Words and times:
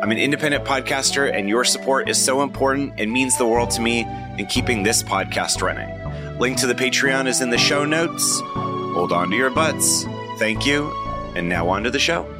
I'm 0.00 0.12
an 0.12 0.18
independent 0.18 0.64
podcaster, 0.64 1.32
and 1.34 1.48
your 1.48 1.64
support 1.64 2.08
is 2.08 2.24
so 2.24 2.42
important 2.42 2.94
and 2.98 3.10
means 3.10 3.36
the 3.36 3.46
world 3.46 3.70
to 3.72 3.80
me 3.80 4.06
in 4.38 4.46
keeping 4.46 4.84
this 4.84 5.02
podcast 5.02 5.60
running. 5.60 6.38
Link 6.38 6.56
to 6.58 6.68
the 6.68 6.74
Patreon 6.74 7.26
is 7.26 7.40
in 7.40 7.50
the 7.50 7.58
show 7.58 7.84
notes. 7.84 8.40
Hold 8.44 9.10
on 9.10 9.28
to 9.30 9.36
your 9.36 9.50
butts. 9.50 10.04
Thank 10.38 10.64
you. 10.64 10.92
And 11.34 11.48
now 11.48 11.68
on 11.68 11.82
to 11.82 11.90
the 11.90 11.98
show. 11.98 12.32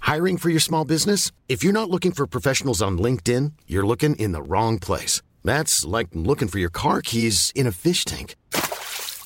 Hiring 0.00 0.36
for 0.36 0.50
your 0.50 0.60
small 0.60 0.84
business? 0.84 1.30
If 1.48 1.62
you're 1.62 1.72
not 1.72 1.90
looking 1.90 2.12
for 2.12 2.26
professionals 2.26 2.82
on 2.82 2.98
LinkedIn, 2.98 3.52
you're 3.68 3.86
looking 3.86 4.16
in 4.16 4.32
the 4.32 4.42
wrong 4.42 4.80
place. 4.80 5.22
That's 5.44 5.84
like 5.84 6.08
looking 6.12 6.48
for 6.48 6.58
your 6.58 6.70
car 6.70 7.02
keys 7.02 7.52
in 7.54 7.68
a 7.68 7.72
fish 7.72 8.04
tank. 8.04 8.34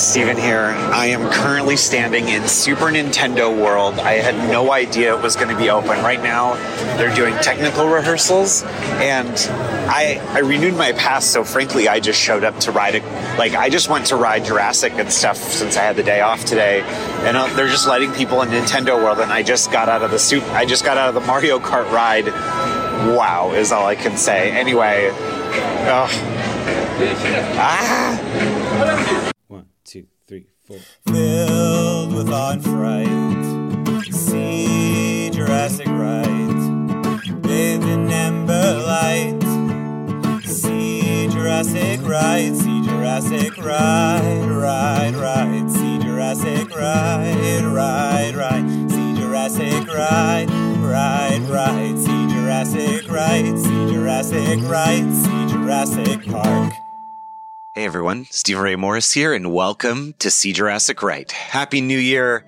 Stephen 0.00 0.36
here. 0.36 0.74
I 0.92 1.06
am 1.06 1.30
currently 1.30 1.76
standing 1.76 2.28
in 2.28 2.48
Super 2.48 2.86
Nintendo 2.86 3.54
World. 3.54 3.94
I 3.98 4.12
had 4.12 4.34
no 4.50 4.72
idea 4.72 5.14
it 5.14 5.22
was 5.22 5.36
going 5.36 5.48
to 5.48 5.56
be 5.56 5.68
open. 5.68 5.90
Right 6.02 6.22
now, 6.22 6.54
they're 6.96 7.14
doing 7.14 7.34
technical 7.42 7.86
rehearsals, 7.86 8.62
and 8.64 9.28
I 9.88 10.18
I 10.30 10.38
renewed 10.40 10.74
my 10.74 10.92
pass. 10.92 11.26
So 11.26 11.44
frankly, 11.44 11.86
I 11.86 12.00
just 12.00 12.18
showed 12.18 12.44
up 12.44 12.58
to 12.60 12.72
ride 12.72 12.94
it. 12.94 13.04
Like 13.38 13.54
I 13.54 13.68
just 13.68 13.90
went 13.90 14.06
to 14.06 14.16
ride 14.16 14.46
Jurassic 14.46 14.94
and 14.94 15.12
stuff 15.12 15.36
since 15.36 15.76
I 15.76 15.82
had 15.82 15.96
the 15.96 16.02
day 16.02 16.22
off 16.22 16.46
today, 16.46 16.80
and 16.80 17.36
uh, 17.36 17.48
they're 17.54 17.68
just 17.68 17.86
letting 17.86 18.10
people 18.12 18.40
in 18.40 18.48
Nintendo 18.48 18.96
World. 18.96 19.18
And 19.18 19.30
I 19.30 19.42
just 19.42 19.70
got 19.70 19.90
out 19.90 20.02
of 20.02 20.10
the 20.10 20.18
soup. 20.18 20.44
I 20.52 20.64
just 20.64 20.84
got 20.84 20.96
out 20.96 21.08
of 21.10 21.14
the 21.14 21.20
Mario 21.20 21.58
Kart 21.58 21.90
ride. 21.90 22.26
Wow, 23.14 23.52
is 23.52 23.70
all 23.70 23.86
I 23.86 23.96
can 23.96 24.16
say. 24.16 24.50
Anyway, 24.52 25.10
oh. 25.12 26.08
ah. 27.58 29.30
Filled 30.70 32.14
with 32.14 32.30
and 32.30 32.62
fright. 32.62 34.14
See 34.14 35.28
Jurassic 35.30 35.88
right, 35.88 37.42
bathed 37.42 37.84
in 37.84 38.08
amber 38.08 38.78
light. 38.86 39.42
See 40.46 41.26
Jurassic 41.26 42.00
right, 42.06 42.54
see 42.54 42.82
Jurassic 42.82 43.56
right, 43.56 44.46
right, 44.46 45.12
right. 45.16 45.70
See 45.70 45.98
Jurassic 45.98 46.70
right, 46.76 47.62
right, 47.64 48.32
right. 48.36 48.90
See 48.90 49.14
Jurassic 49.20 49.88
right, 49.88 50.46
right, 50.78 51.40
right. 51.48 51.98
See 51.98 52.28
Jurassic 52.28 53.10
right, 53.10 53.58
see 53.58 53.92
Jurassic 53.92 54.60
right, 54.62 55.12
see 55.12 55.46
Jurassic 55.52 56.26
Park. 56.26 56.74
Hey 57.76 57.84
everyone, 57.84 58.26
Stephen 58.30 58.64
Ray 58.64 58.74
Morris 58.74 59.12
here, 59.12 59.32
and 59.32 59.54
welcome 59.54 60.14
to 60.18 60.28
See 60.28 60.52
Jurassic 60.52 61.04
Right. 61.04 61.30
Happy 61.30 61.80
New 61.80 62.00
Year! 62.00 62.44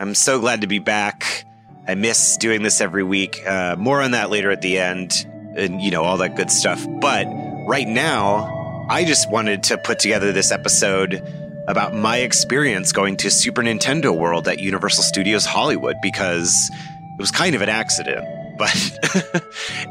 I'm 0.00 0.14
so 0.14 0.40
glad 0.40 0.62
to 0.62 0.66
be 0.66 0.78
back. 0.78 1.44
I 1.86 1.94
miss 1.96 2.38
doing 2.38 2.62
this 2.62 2.80
every 2.80 3.02
week. 3.02 3.46
Uh, 3.46 3.76
more 3.78 4.00
on 4.00 4.12
that 4.12 4.30
later 4.30 4.50
at 4.50 4.62
the 4.62 4.78
end, 4.78 5.26
and 5.54 5.82
you 5.82 5.90
know, 5.90 6.02
all 6.02 6.16
that 6.16 6.34
good 6.36 6.50
stuff. 6.50 6.82
But 7.02 7.26
right 7.68 7.86
now, 7.86 8.86
I 8.88 9.04
just 9.04 9.30
wanted 9.30 9.64
to 9.64 9.76
put 9.76 9.98
together 9.98 10.32
this 10.32 10.50
episode 10.50 11.22
about 11.68 11.94
my 11.94 12.20
experience 12.20 12.90
going 12.90 13.18
to 13.18 13.30
Super 13.30 13.60
Nintendo 13.60 14.18
World 14.18 14.48
at 14.48 14.60
Universal 14.60 15.02
Studios 15.02 15.44
Hollywood 15.44 15.96
because 16.00 16.70
it 16.72 17.20
was 17.20 17.30
kind 17.30 17.54
of 17.54 17.60
an 17.60 17.68
accident. 17.68 18.26
But, 18.56 19.42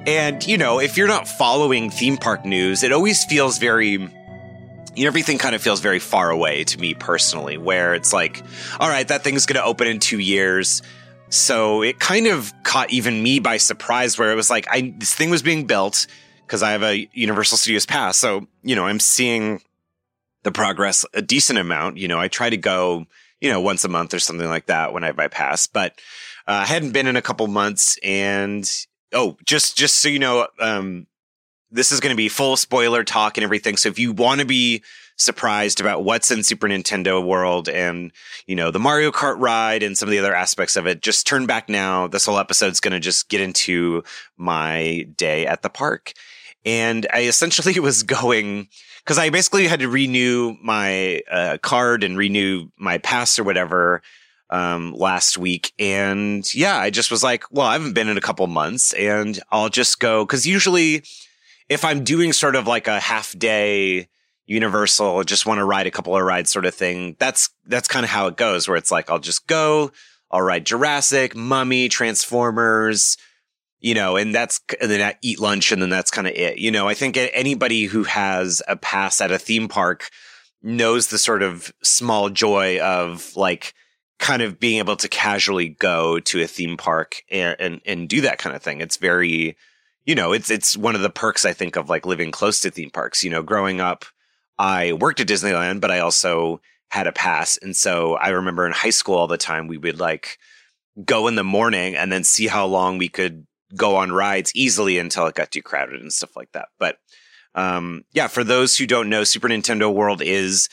and 0.08 0.48
you 0.48 0.58
know, 0.58 0.80
if 0.80 0.96
you're 0.96 1.10
not 1.10 1.28
following 1.28 1.90
theme 1.90 2.16
park 2.16 2.46
news, 2.46 2.82
it 2.82 2.94
always 2.94 3.26
feels 3.26 3.58
very 3.58 4.10
everything 4.98 5.38
kind 5.38 5.56
of 5.56 5.62
feels 5.62 5.80
very 5.80 6.00
far 6.00 6.30
away 6.30 6.64
to 6.66 6.80
me 6.80 6.94
personally, 6.94 7.58
where 7.58 7.94
it's 7.94 8.14
like, 8.14 8.44
all 8.80 8.90
right, 8.90 9.08
that 9.08 9.24
thing's 9.24 9.46
going 9.46 9.62
to 9.62 9.64
open 9.64 9.88
in 9.88 10.00
two 10.00 10.20
years. 10.20 10.82
So 11.30 11.82
it 11.82 12.00
kind 12.00 12.28
of 12.28 12.54
caught 12.64 12.92
even 12.92 13.22
me 13.22 13.40
by 13.40 13.58
surprise, 13.58 14.18
where 14.20 14.32
it 14.32 14.36
was 14.36 14.50
like, 14.50 14.68
I 14.70 14.94
this 14.98 15.14
thing 15.14 15.30
was 15.30 15.42
being 15.42 15.66
built 15.66 16.06
because 16.46 16.62
I 16.62 16.72
have 16.72 16.84
a 16.84 17.10
Universal 17.14 17.58
Studios 17.58 17.86
pass, 17.86 18.18
so 18.18 18.48
you 18.62 18.76
know, 18.76 18.86
I'm 18.86 19.00
seeing 19.00 19.62
the 20.44 20.52
progress 20.52 21.06
a 21.14 21.22
decent 21.22 21.58
amount. 21.58 21.98
You 21.98 22.08
know, 22.08 22.20
I 22.20 22.28
try 22.28 22.50
to 22.50 22.58
go, 22.58 23.06
you 23.42 23.50
know, 23.50 23.62
once 23.62 23.84
a 23.84 23.90
month 23.90 24.14
or 24.14 24.20
something 24.20 24.48
like 24.48 24.68
that 24.68 24.94
when 24.94 25.04
I 25.04 25.08
have 25.08 25.18
my 25.18 25.28
pass, 25.28 25.66
but 25.66 25.94
uh, 26.48 26.52
I 26.52 26.66
hadn't 26.66 26.92
been 26.92 27.08
in 27.08 27.16
a 27.16 27.22
couple 27.22 27.48
months, 27.48 27.98
and 28.04 28.70
oh, 29.14 29.38
just 29.46 29.76
just 29.78 30.02
so 30.02 30.10
you 30.10 30.20
know, 30.20 30.48
um, 30.60 31.08
this 31.74 31.92
is 31.92 32.00
going 32.00 32.14
to 32.14 32.18
be 32.18 32.30
full 32.30 32.56
spoiler 32.56 33.04
talk 33.04 33.38
and 33.38 33.44
everything. 33.44 33.78
So 33.78 33.90
if 33.90 34.00
you 34.00 34.14
want 34.14 34.40
to 34.40 34.46
be 34.46 34.84
surprised 35.16 35.82
about 35.82 36.04
what's 36.04 36.32
in 36.32 36.44
Super 36.44 36.68
Nintendo 36.68 37.24
World 37.24 37.68
and, 37.68 38.12
you 38.46 38.56
know, 38.56 38.72
the 38.72 38.80
Mario 38.80 39.12
Kart 39.12 39.40
ride 39.40 39.84
and 39.84 39.98
some 39.98 40.08
of 40.08 40.12
the 40.12 40.20
other 40.20 40.36
aspects 40.36 40.76
of 40.76 40.88
it, 40.88 41.02
just 41.02 41.28
turn 41.28 41.46
back 41.46 41.70
now. 41.70 42.08
This 42.08 42.26
whole 42.26 42.40
episode's 42.40 42.80
going 42.80 42.94
to 42.94 43.00
just 43.00 43.30
get 43.30 43.42
into 43.42 44.04
my 44.38 45.08
day 45.18 45.46
at 45.46 45.62
the 45.62 45.70
park. 45.70 46.14
And 46.66 47.08
I 47.12 47.24
essentially 47.24 47.80
was 47.80 48.04
going 48.04 48.70
because 49.04 49.18
I 49.18 49.30
basically 49.30 49.68
had 49.68 49.82
to 49.82 49.90
renew 49.90 50.56
my 50.62 51.22
uh, 51.30 51.58
card 51.62 52.04
and 52.04 52.18
renew 52.18 52.70
my 52.78 53.00
pass 53.00 53.38
or 53.38 53.44
whatever 53.44 54.02
um, 54.50 54.94
last 54.94 55.38
week. 55.38 55.74
And 55.80 56.46
yeah, 56.54 56.78
I 56.78 56.90
just 56.90 57.12
was 57.12 57.24
like, 57.24 57.44
well, 57.52 57.66
I 57.66 57.74
haven't 57.74 57.94
been 57.94 58.08
in 58.08 58.18
a 58.18 58.22
couple 58.22 58.46
months 58.48 58.94
and 58.94 59.40
I'll 59.52 59.70
just 59.70 60.00
go 60.00 60.26
because 60.26 60.46
usually 60.46 61.04
if 61.74 61.84
I'm 61.84 62.04
doing 62.04 62.34
sort 62.34 62.56
of 62.56 62.68
like 62.68 62.88
a 62.88 63.00
half 63.00 63.38
day 63.38 64.08
Universal, 64.46 65.24
just 65.24 65.46
want 65.46 65.60
to 65.60 65.66
ride 65.66 65.88
a 65.88 65.92
couple 65.92 66.16
of 66.16 66.24
rides 66.24 66.52
sort 66.52 66.66
of 66.66 66.76
thing, 66.76 67.16
that's 67.20 67.50
that's 67.66 67.88
kind 67.88 68.04
of 68.04 68.10
how 68.10 68.28
it 68.28 68.38
goes. 68.38 68.68
Where 68.68 68.78
it's 68.78 68.92
like 68.92 69.10
I'll 69.10 69.20
just 69.20 69.48
go, 69.48 69.92
I'll 70.32 70.42
ride 70.42 70.66
Jurassic, 70.66 71.36
Mummy, 71.36 71.90
Transformers, 71.90 73.18
you 73.80 73.94
know, 73.94 74.16
and 74.16 74.34
that's, 74.34 74.62
and 74.82 74.90
then 74.90 75.02
I 75.02 75.16
eat 75.22 75.40
lunch 75.40 75.72
and 75.72 75.82
then 75.82 75.90
that's 75.90 76.12
kind 76.12 76.28
of 76.28 76.34
it. 76.34 76.58
You 76.58 76.72
know, 76.72 76.88
I 76.88 76.94
think 76.94 77.18
anybody 77.18 77.86
who 77.86 78.04
has 78.04 78.62
a 78.68 78.76
pass 78.76 79.22
at 79.22 79.32
a 79.32 79.40
theme 79.40 79.68
park 79.68 80.10
knows 80.62 81.08
the 81.08 81.18
sort 81.18 81.44
of 81.44 81.74
small 81.84 82.30
joy 82.30 82.80
of 82.80 83.36
like, 83.36 83.74
kind 84.20 84.42
of 84.42 84.58
being 84.58 84.78
able 84.78 84.96
to 84.96 85.10
casually 85.10 85.68
go 85.68 86.18
to 86.20 86.42
a 86.42 86.48
theme 86.48 86.78
park 86.78 87.24
and, 87.30 87.58
and, 87.60 87.82
and 87.86 88.08
do 88.08 88.22
that 88.22 88.38
kind 88.38 88.56
of 88.56 88.62
thing. 88.62 88.80
It's 88.80 88.96
very, 88.96 89.58
you 90.06 90.16
know, 90.16 90.34
it's 90.34 90.50
it's 90.50 90.76
one 90.76 90.96
of 90.96 91.02
the 91.02 91.10
perks 91.10 91.46
I 91.46 91.54
think 91.54 91.76
of 91.76 91.90
like 91.90 92.06
living 92.06 92.32
close 92.32 92.60
to 92.62 92.72
theme 92.72 92.90
parks. 92.90 93.24
You 93.24 93.30
know, 93.30 93.44
growing 93.44 93.80
up, 93.80 94.06
I 94.58 94.94
worked 94.94 95.20
at 95.20 95.28
Disneyland, 95.28 95.82
but 95.82 95.92
I 95.92 96.00
also 96.00 96.62
had 96.90 97.08
a 97.08 97.12
pass, 97.12 97.58
and 97.58 97.76
so 97.76 98.16
I 98.16 98.30
remember 98.30 98.66
in 98.66 98.74
high 98.74 98.90
school 98.90 99.16
all 99.16 99.28
the 99.28 99.38
time 99.38 99.68
we 99.68 99.78
would 99.78 100.00
like 100.00 100.38
go 101.04 101.28
in 101.28 101.36
the 101.36 101.44
morning 101.44 101.96
and 101.96 102.12
then 102.12 102.24
see 102.24 102.48
how 102.48 102.66
long 102.66 102.98
we 102.98 103.10
could 103.10 103.48
go 103.76 103.96
on 103.96 104.12
rides 104.12 104.52
easily 104.54 105.00
until 105.00 105.26
it 105.26 105.36
got 105.36 105.52
too 105.52 105.62
crowded 105.62 106.02
and 106.02 106.14
stuff 106.14 106.36
like 106.36 106.52
that. 106.52 106.68
But 106.78 106.98
um, 107.56 108.04
yeah, 108.14 108.28
for 108.28 108.44
those 108.44 108.78
who 108.78 108.86
don't 108.86 109.10
know, 109.10 109.24
Super 109.24 109.48
Nintendo 109.48 109.92
World 109.94 110.22
is 110.22 110.70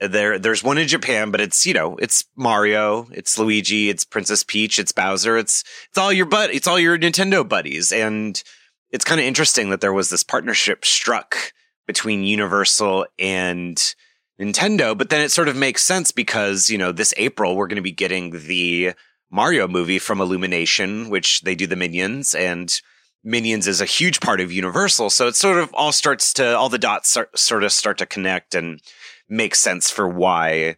there 0.00 0.38
there's 0.38 0.64
one 0.64 0.78
in 0.78 0.88
Japan, 0.88 1.30
but 1.30 1.40
it's 1.40 1.64
you 1.66 1.74
know 1.74 1.96
it's 1.96 2.24
Mario, 2.36 3.08
it's 3.12 3.38
Luigi, 3.38 3.88
it's 3.88 4.04
Princess 4.04 4.44
Peach, 4.44 4.78
it's 4.78 4.92
Bowser, 4.92 5.36
it's 5.36 5.64
it's 5.88 5.98
all 5.98 6.12
your 6.12 6.26
but 6.26 6.52
it's 6.52 6.66
all 6.66 6.78
your 6.78 6.98
Nintendo 6.98 7.48
buddies, 7.48 7.92
and 7.92 8.42
it's 8.94 9.04
kind 9.04 9.20
of 9.20 9.26
interesting 9.26 9.70
that 9.70 9.80
there 9.80 9.92
was 9.92 10.08
this 10.08 10.22
partnership 10.22 10.84
struck 10.84 11.36
between 11.84 12.22
Universal 12.22 13.06
and 13.18 13.76
Nintendo, 14.40 14.96
but 14.96 15.10
then 15.10 15.20
it 15.20 15.32
sort 15.32 15.48
of 15.48 15.56
makes 15.56 15.82
sense 15.82 16.12
because 16.12 16.70
you 16.70 16.78
know 16.78 16.92
this 16.92 17.12
April 17.16 17.56
we're 17.56 17.66
going 17.66 17.74
to 17.74 17.82
be 17.82 17.90
getting 17.90 18.30
the 18.30 18.92
Mario 19.32 19.66
movie 19.66 19.98
from 19.98 20.20
Illumination, 20.20 21.10
which 21.10 21.40
they 21.40 21.56
do 21.56 21.66
the 21.66 21.76
Minions 21.76 22.34
and. 22.34 22.80
Minions 23.26 23.66
is 23.66 23.80
a 23.80 23.86
huge 23.86 24.20
part 24.20 24.38
of 24.38 24.52
Universal, 24.52 25.08
so 25.08 25.26
it 25.28 25.34
sort 25.34 25.56
of 25.56 25.72
all 25.72 25.92
starts 25.92 26.34
to 26.34 26.54
all 26.54 26.68
the 26.68 26.76
dots 26.76 27.08
start, 27.08 27.38
sort 27.38 27.64
of 27.64 27.72
start 27.72 27.96
to 27.96 28.04
connect, 28.04 28.54
and 28.54 28.82
makes 29.30 29.58
sense 29.60 29.90
for 29.90 30.06
why 30.06 30.76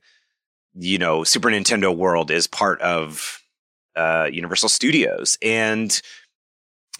you 0.72 0.96
know 0.96 1.24
Super 1.24 1.48
Nintendo 1.48 1.92
World 1.92 2.30
is 2.30 2.46
part 2.46 2.80
of 2.82 3.40
uh, 3.96 4.28
Universal 4.32 4.68
Studios. 4.68 5.36
And 5.42 6.00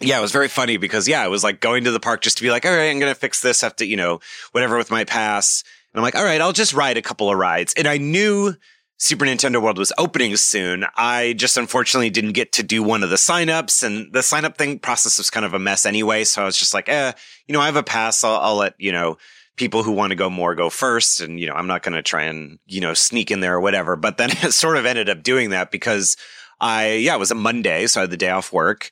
yeah, 0.00 0.18
it 0.18 0.22
was 0.22 0.32
very 0.32 0.48
funny 0.48 0.76
because 0.76 1.08
yeah, 1.08 1.22
I 1.22 1.28
was 1.28 1.42
like 1.42 1.60
going 1.60 1.84
to 1.84 1.90
the 1.90 2.00
park 2.00 2.20
just 2.20 2.36
to 2.38 2.42
be 2.42 2.50
like, 2.50 2.66
all 2.66 2.72
right, 2.72 2.90
I'm 2.90 2.98
gonna 2.98 3.14
fix 3.14 3.40
this, 3.40 3.60
have 3.62 3.76
to, 3.76 3.86
you 3.86 3.96
know, 3.96 4.20
whatever 4.52 4.76
with 4.76 4.90
my 4.90 5.04
pass. 5.04 5.64
And 5.92 6.00
I'm 6.00 6.02
like, 6.02 6.16
all 6.16 6.24
right, 6.24 6.40
I'll 6.40 6.52
just 6.52 6.74
ride 6.74 6.98
a 6.98 7.02
couple 7.02 7.30
of 7.30 7.38
rides. 7.38 7.72
And 7.76 7.86
I 7.86 7.96
knew 7.96 8.54
Super 8.98 9.26
Nintendo 9.26 9.60
World 9.60 9.78
was 9.78 9.92
opening 9.98 10.36
soon. 10.36 10.86
I 10.96 11.34
just 11.34 11.56
unfortunately 11.56 12.10
didn't 12.10 12.32
get 12.32 12.52
to 12.52 12.62
do 12.62 12.82
one 12.82 13.02
of 13.02 13.10
the 13.10 13.16
signups 13.16 13.82
and 13.82 14.12
the 14.12 14.22
sign 14.22 14.44
up 14.44 14.56
thing 14.56 14.78
process 14.78 15.18
was 15.18 15.30
kind 15.30 15.44
of 15.44 15.54
a 15.54 15.58
mess 15.58 15.84
anyway. 15.84 16.24
So 16.24 16.42
I 16.42 16.46
was 16.46 16.58
just 16.58 16.72
like, 16.72 16.88
eh, 16.88 17.12
you 17.46 17.52
know, 17.52 17.60
I 17.60 17.66
have 17.66 17.76
a 17.76 17.82
pass. 17.82 18.24
I'll, 18.24 18.36
I'll 18.36 18.56
let, 18.56 18.74
you 18.78 18.92
know, 18.92 19.18
people 19.56 19.82
who 19.82 19.92
want 19.92 20.12
to 20.12 20.16
go 20.16 20.30
more 20.30 20.54
go 20.54 20.70
first. 20.70 21.20
And, 21.20 21.38
you 21.38 21.46
know, 21.46 21.54
I'm 21.54 21.66
not 21.66 21.82
to 21.82 22.02
try 22.02 22.24
and, 22.24 22.58
you 22.66 22.80
know, 22.80 22.94
sneak 22.94 23.30
in 23.30 23.40
there 23.40 23.54
or 23.54 23.60
whatever. 23.60 23.96
But 23.96 24.16
then 24.16 24.30
it 24.42 24.52
sort 24.52 24.76
of 24.76 24.86
ended 24.86 25.10
up 25.10 25.22
doing 25.22 25.50
that 25.50 25.70
because 25.70 26.16
I, 26.58 26.92
yeah, 26.92 27.14
it 27.14 27.18
was 27.18 27.30
a 27.30 27.34
Monday. 27.34 27.86
So 27.86 28.00
I 28.00 28.02
had 28.02 28.10
the 28.10 28.16
day 28.16 28.30
off 28.30 28.52
work. 28.52 28.90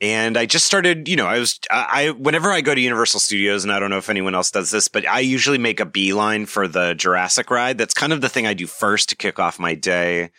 And 0.00 0.38
I 0.38 0.46
just 0.46 0.64
started, 0.64 1.08
you 1.08 1.16
know, 1.16 1.26
I 1.26 1.38
was, 1.38 1.60
I, 1.70 2.10
whenever 2.10 2.50
I 2.50 2.62
go 2.62 2.74
to 2.74 2.80
Universal 2.80 3.20
Studios, 3.20 3.64
and 3.64 3.72
I 3.72 3.78
don't 3.78 3.90
know 3.90 3.98
if 3.98 4.08
anyone 4.08 4.34
else 4.34 4.50
does 4.50 4.70
this, 4.70 4.88
but 4.88 5.06
I 5.06 5.20
usually 5.20 5.58
make 5.58 5.78
a 5.78 5.84
beeline 5.84 6.46
for 6.46 6.66
the 6.66 6.94
Jurassic 6.94 7.50
ride. 7.50 7.76
That's 7.76 7.92
kind 7.92 8.12
of 8.12 8.22
the 8.22 8.30
thing 8.30 8.46
I 8.46 8.54
do 8.54 8.66
first 8.66 9.10
to 9.10 9.16
kick 9.16 9.38
off 9.38 9.58
my 9.58 9.74
day. 9.74 10.30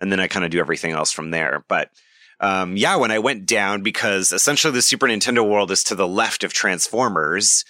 And 0.00 0.12
then 0.12 0.20
I 0.20 0.28
kind 0.28 0.44
of 0.44 0.52
do 0.52 0.60
everything 0.60 0.92
else 0.92 1.10
from 1.10 1.32
there. 1.32 1.64
But, 1.66 1.90
um, 2.38 2.76
yeah, 2.76 2.96
when 2.96 3.10
I 3.10 3.18
went 3.18 3.46
down, 3.46 3.82
because 3.82 4.30
essentially 4.30 4.72
the 4.72 4.80
Super 4.80 5.08
Nintendo 5.08 5.46
world 5.46 5.72
is 5.72 5.82
to 5.84 5.96
the 5.96 6.08
left 6.08 6.44
of 6.44 6.52
Transformers, 6.52 7.64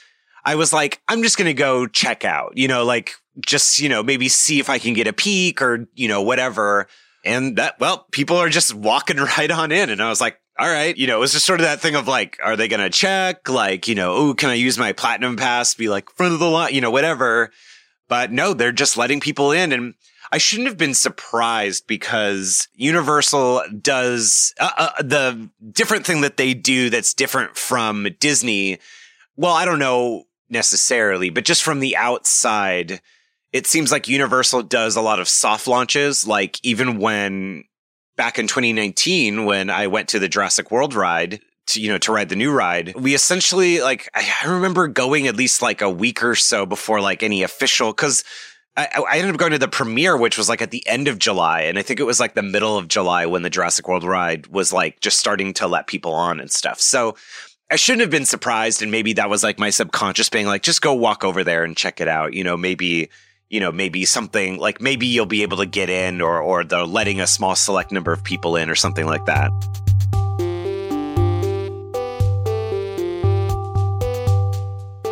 I 0.44 0.54
was 0.54 0.72
like, 0.72 1.00
I'm 1.08 1.22
just 1.22 1.38
going 1.38 1.46
to 1.46 1.54
go 1.54 1.86
check 1.86 2.24
out, 2.24 2.56
you 2.56 2.68
know, 2.68 2.84
like 2.84 3.14
just, 3.44 3.80
you 3.80 3.88
know, 3.88 4.02
maybe 4.02 4.28
see 4.28 4.60
if 4.60 4.70
I 4.70 4.78
can 4.78 4.94
get 4.94 5.06
a 5.06 5.12
peek 5.12 5.60
or, 5.62 5.88
you 5.94 6.08
know, 6.08 6.22
whatever. 6.22 6.86
And 7.24 7.56
that, 7.56 7.80
well, 7.80 8.06
people 8.12 8.36
are 8.36 8.48
just 8.48 8.74
walking 8.74 9.16
right 9.38 9.50
on 9.50 9.72
in. 9.72 9.90
And 9.90 10.02
I 10.02 10.08
was 10.08 10.20
like, 10.20 10.39
all 10.60 10.68
right, 10.68 10.94
you 10.98 11.06
know, 11.06 11.16
it 11.16 11.20
was 11.20 11.32
just 11.32 11.46
sort 11.46 11.60
of 11.60 11.64
that 11.64 11.80
thing 11.80 11.94
of 11.94 12.06
like, 12.06 12.38
are 12.44 12.54
they 12.54 12.68
going 12.68 12.80
to 12.82 12.90
check? 12.90 13.48
Like, 13.48 13.88
you 13.88 13.94
know, 13.94 14.12
oh, 14.12 14.34
can 14.34 14.50
I 14.50 14.54
use 14.54 14.76
my 14.76 14.92
platinum 14.92 15.36
pass? 15.36 15.72
Be 15.72 15.88
like 15.88 16.10
front 16.10 16.34
of 16.34 16.38
the 16.38 16.50
line, 16.50 16.74
you 16.74 16.82
know, 16.82 16.90
whatever. 16.90 17.50
But 18.08 18.30
no, 18.30 18.52
they're 18.52 18.70
just 18.70 18.98
letting 18.98 19.20
people 19.20 19.52
in. 19.52 19.72
And 19.72 19.94
I 20.30 20.36
shouldn't 20.36 20.68
have 20.68 20.76
been 20.76 20.92
surprised 20.92 21.86
because 21.86 22.68
Universal 22.74 23.62
does 23.80 24.52
uh, 24.60 24.70
uh, 24.76 25.02
the 25.02 25.48
different 25.72 26.04
thing 26.04 26.20
that 26.20 26.36
they 26.36 26.52
do 26.52 26.90
that's 26.90 27.14
different 27.14 27.56
from 27.56 28.06
Disney. 28.18 28.80
Well, 29.36 29.54
I 29.54 29.64
don't 29.64 29.78
know 29.78 30.24
necessarily, 30.50 31.30
but 31.30 31.46
just 31.46 31.62
from 31.62 31.80
the 31.80 31.96
outside, 31.96 33.00
it 33.50 33.66
seems 33.66 33.90
like 33.90 34.08
Universal 34.08 34.64
does 34.64 34.94
a 34.94 35.00
lot 35.00 35.20
of 35.20 35.28
soft 35.28 35.66
launches. 35.66 36.26
Like 36.26 36.58
even 36.62 36.98
when 36.98 37.64
back 38.20 38.38
in 38.38 38.46
2019, 38.46 39.46
when 39.46 39.70
I 39.70 39.86
went 39.86 40.10
to 40.10 40.18
the 40.18 40.28
Jurassic 40.28 40.70
World 40.70 40.94
ride, 40.94 41.40
to, 41.68 41.80
you 41.80 41.88
know, 41.88 41.96
to 41.96 42.12
ride 42.12 42.28
the 42.28 42.36
new 42.36 42.52
ride, 42.52 42.94
we 42.94 43.14
essentially 43.14 43.80
like, 43.80 44.10
I, 44.12 44.46
remember 44.46 44.88
going 44.88 45.26
at 45.26 45.36
least 45.36 45.62
like 45.62 45.80
a 45.80 45.88
week 45.88 46.22
or 46.22 46.34
so 46.34 46.66
before 46.66 47.00
like 47.00 47.22
any 47.22 47.42
official, 47.42 47.94
cause 47.94 48.22
I, 48.76 48.88
I, 49.10 49.16
ended 49.16 49.32
up 49.32 49.40
going 49.40 49.52
to 49.52 49.58
the 49.58 49.68
premiere, 49.68 50.18
which 50.18 50.36
was 50.36 50.50
like 50.50 50.60
at 50.60 50.70
the 50.70 50.86
end 50.86 51.08
of 51.08 51.18
July. 51.18 51.62
And 51.62 51.78
I 51.78 51.82
think 51.82 51.98
it 51.98 52.04
was 52.04 52.20
like 52.20 52.34
the 52.34 52.42
middle 52.42 52.76
of 52.76 52.88
July 52.88 53.24
when 53.24 53.40
the 53.40 53.48
Jurassic 53.48 53.88
World 53.88 54.04
ride 54.04 54.48
was 54.48 54.70
like 54.70 55.00
just 55.00 55.18
starting 55.18 55.54
to 55.54 55.66
let 55.66 55.86
people 55.86 56.12
on 56.12 56.40
and 56.40 56.50
stuff. 56.50 56.78
So 56.78 57.16
I 57.70 57.76
shouldn't 57.76 58.02
have 58.02 58.10
been 58.10 58.26
surprised. 58.26 58.82
And 58.82 58.90
maybe 58.90 59.14
that 59.14 59.30
was 59.30 59.42
like 59.42 59.58
my 59.58 59.70
subconscious 59.70 60.28
being 60.28 60.44
like, 60.44 60.62
just 60.62 60.82
go 60.82 60.92
walk 60.92 61.24
over 61.24 61.42
there 61.42 61.64
and 61.64 61.74
check 61.74 62.02
it 62.02 62.08
out. 62.08 62.34
You 62.34 62.44
know, 62.44 62.58
maybe, 62.58 63.08
you 63.50 63.58
know, 63.58 63.72
maybe 63.72 64.04
something 64.04 64.58
like 64.58 64.80
maybe 64.80 65.08
you'll 65.08 65.26
be 65.26 65.42
able 65.42 65.58
to 65.58 65.66
get 65.66 65.90
in 65.90 66.20
or, 66.20 66.40
or 66.40 66.64
they're 66.64 66.84
letting 66.84 67.20
a 67.20 67.26
small 67.26 67.56
select 67.56 67.90
number 67.90 68.12
of 68.12 68.22
people 68.22 68.54
in 68.56 68.70
or 68.70 68.76
something 68.76 69.04
like 69.04 69.26
that. 69.26 69.50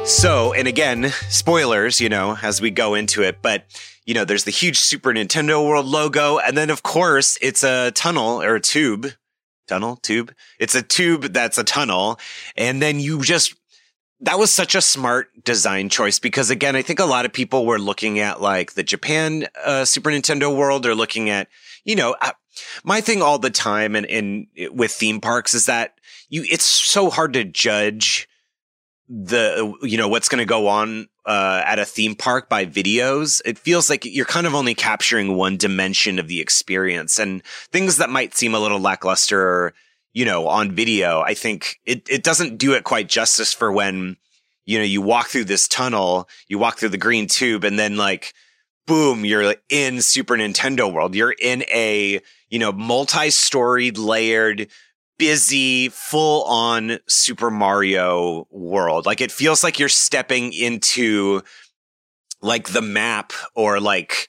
So, 0.06 0.54
and 0.54 0.66
again, 0.66 1.10
spoilers, 1.28 2.00
you 2.00 2.08
know, 2.08 2.38
as 2.40 2.62
we 2.62 2.70
go 2.70 2.94
into 2.94 3.22
it, 3.22 3.42
but 3.42 3.64
you 4.06 4.14
know, 4.14 4.24
there's 4.24 4.44
the 4.44 4.50
huge 4.50 4.78
Super 4.78 5.12
Nintendo 5.12 5.66
World 5.66 5.84
logo. 5.84 6.38
And 6.38 6.56
then, 6.56 6.70
of 6.70 6.82
course, 6.82 7.36
it's 7.42 7.62
a 7.62 7.90
tunnel 7.90 8.40
or 8.40 8.54
a 8.54 8.60
tube 8.60 9.08
tunnel 9.66 9.96
tube. 9.96 10.32
It's 10.58 10.74
a 10.74 10.80
tube 10.80 11.24
that's 11.34 11.58
a 11.58 11.64
tunnel. 11.64 12.18
And 12.56 12.80
then 12.80 13.00
you 13.00 13.20
just, 13.20 13.54
that 14.20 14.38
was 14.38 14.50
such 14.50 14.74
a 14.74 14.82
smart 14.82 15.28
design 15.44 15.88
choice 15.88 16.18
because 16.18 16.50
again, 16.50 16.74
I 16.74 16.82
think 16.82 16.98
a 16.98 17.04
lot 17.04 17.24
of 17.24 17.32
people 17.32 17.66
were 17.66 17.78
looking 17.78 18.18
at 18.18 18.40
like 18.40 18.74
the 18.74 18.82
Japan 18.82 19.46
uh, 19.64 19.84
Super 19.84 20.10
Nintendo 20.10 20.54
world 20.54 20.86
or 20.86 20.94
looking 20.94 21.30
at, 21.30 21.48
you 21.84 21.94
know, 21.94 22.16
uh, 22.20 22.32
my 22.82 23.00
thing 23.00 23.22
all 23.22 23.38
the 23.38 23.50
time 23.50 23.94
and, 23.94 24.06
and 24.06 24.46
with 24.72 24.90
theme 24.90 25.20
parks 25.20 25.54
is 25.54 25.66
that 25.66 25.94
you, 26.28 26.44
it's 26.50 26.64
so 26.64 27.10
hard 27.10 27.32
to 27.34 27.44
judge 27.44 28.28
the 29.08 29.74
you 29.82 29.96
know 29.96 30.06
what's 30.06 30.28
going 30.28 30.38
to 30.38 30.44
go 30.44 30.68
on 30.68 31.08
uh, 31.24 31.62
at 31.64 31.78
a 31.78 31.84
theme 31.84 32.14
park 32.14 32.48
by 32.48 32.66
videos. 32.66 33.40
It 33.44 33.58
feels 33.58 33.88
like 33.88 34.04
you're 34.04 34.26
kind 34.26 34.46
of 34.46 34.54
only 34.54 34.74
capturing 34.74 35.34
one 35.34 35.56
dimension 35.56 36.18
of 36.18 36.28
the 36.28 36.40
experience 36.40 37.18
and 37.18 37.42
things 37.72 37.96
that 37.96 38.10
might 38.10 38.34
seem 38.34 38.54
a 38.54 38.60
little 38.60 38.80
lackluster 38.80 39.72
you 40.12 40.24
know 40.24 40.46
on 40.46 40.72
video 40.72 41.20
i 41.20 41.34
think 41.34 41.78
it, 41.84 42.08
it 42.08 42.22
doesn't 42.22 42.58
do 42.58 42.74
it 42.74 42.84
quite 42.84 43.08
justice 43.08 43.52
for 43.52 43.70
when 43.70 44.16
you 44.66 44.78
know 44.78 44.84
you 44.84 45.00
walk 45.00 45.28
through 45.28 45.44
this 45.44 45.68
tunnel 45.68 46.28
you 46.48 46.58
walk 46.58 46.78
through 46.78 46.88
the 46.88 46.98
green 46.98 47.26
tube 47.26 47.64
and 47.64 47.78
then 47.78 47.96
like 47.96 48.32
boom 48.86 49.24
you're 49.24 49.54
in 49.68 50.00
super 50.00 50.36
nintendo 50.36 50.92
world 50.92 51.14
you're 51.14 51.34
in 51.40 51.62
a 51.64 52.20
you 52.48 52.58
know 52.58 52.72
multi-storied 52.72 53.98
layered 53.98 54.68
busy, 55.18 55.88
full 55.88 56.44
on 56.44 56.98
Super 57.08 57.50
Mario 57.50 58.46
world. 58.50 59.04
Like 59.04 59.20
it 59.20 59.32
feels 59.32 59.62
like 59.62 59.78
you're 59.78 59.88
stepping 59.88 60.52
into 60.52 61.42
like 62.40 62.68
the 62.68 62.82
map 62.82 63.32
or 63.54 63.80
like 63.80 64.28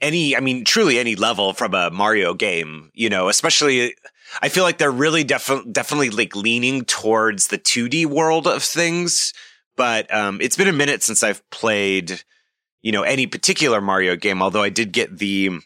any, 0.00 0.34
I 0.34 0.40
mean, 0.40 0.64
truly 0.64 0.98
any 0.98 1.14
level 1.14 1.52
from 1.52 1.74
a 1.74 1.90
Mario 1.90 2.34
game, 2.34 2.90
you 2.94 3.08
know, 3.08 3.28
especially 3.28 3.94
I 4.40 4.48
feel 4.48 4.64
like 4.64 4.78
they're 4.78 4.90
really 4.90 5.24
definitely, 5.24 5.72
definitely 5.72 6.10
like 6.10 6.34
leaning 6.34 6.84
towards 6.84 7.48
the 7.48 7.58
2D 7.58 8.06
world 8.06 8.46
of 8.46 8.62
things. 8.62 9.32
But, 9.76 10.12
um, 10.14 10.40
it's 10.40 10.56
been 10.56 10.68
a 10.68 10.72
minute 10.72 11.02
since 11.02 11.22
I've 11.22 11.48
played, 11.50 12.22
you 12.82 12.92
know, 12.92 13.02
any 13.02 13.26
particular 13.26 13.80
Mario 13.80 14.16
game, 14.16 14.42
although 14.42 14.62
I 14.62 14.68
did 14.68 14.92
get 14.92 15.18
the, 15.18 15.60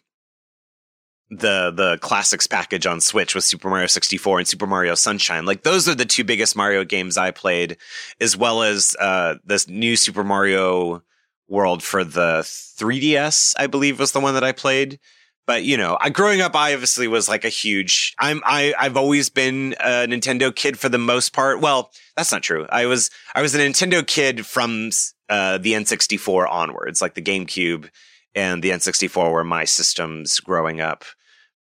the 1.28 1.72
the 1.74 1.98
classics 2.00 2.46
package 2.46 2.86
on 2.86 3.00
Switch 3.00 3.34
with 3.34 3.42
Super 3.42 3.68
Mario 3.68 3.88
64 3.88 4.38
and 4.38 4.48
Super 4.48 4.66
Mario 4.66 4.94
Sunshine. 4.94 5.44
Like 5.44 5.64
those 5.64 5.88
are 5.88 5.94
the 5.94 6.04
two 6.04 6.24
biggest 6.24 6.54
Mario 6.54 6.84
games 6.84 7.18
I 7.18 7.32
played, 7.32 7.78
as 8.20 8.36
well 8.36 8.62
as 8.62 8.94
uh, 9.00 9.34
this 9.44 9.68
new 9.68 9.96
Super 9.96 10.22
Mario 10.22 11.02
World 11.48 11.82
for 11.82 12.04
the 12.04 12.40
3DS, 12.42 13.54
I 13.58 13.66
believe 13.66 13.98
was 13.98 14.12
the 14.12 14.20
one 14.20 14.34
that 14.34 14.44
I 14.44 14.52
played. 14.52 14.98
But 15.46 15.64
you 15.64 15.76
know, 15.76 15.96
I 16.00 16.10
growing 16.10 16.40
up, 16.40 16.54
I 16.54 16.74
obviously 16.74 17.08
was 17.08 17.28
like 17.28 17.44
a 17.44 17.48
huge. 17.48 18.14
I'm 18.18 18.42
I 18.44 18.74
I've 18.78 18.96
always 18.96 19.30
been 19.30 19.74
a 19.80 20.06
Nintendo 20.06 20.54
kid 20.54 20.78
for 20.78 20.88
the 20.88 20.98
most 20.98 21.32
part. 21.32 21.60
Well, 21.60 21.90
that's 22.16 22.32
not 22.32 22.42
true. 22.42 22.66
I 22.68 22.86
was 22.86 23.10
I 23.34 23.42
was 23.42 23.54
a 23.54 23.58
Nintendo 23.58 24.06
kid 24.06 24.46
from 24.46 24.90
uh, 25.28 25.58
the 25.58 25.72
N64 25.72 26.50
onwards, 26.50 27.00
like 27.00 27.14
the 27.14 27.22
GameCube 27.22 27.88
and 28.34 28.62
the 28.62 28.70
N64 28.70 29.32
were 29.32 29.44
my 29.44 29.64
systems 29.64 30.40
growing 30.40 30.80
up. 30.80 31.04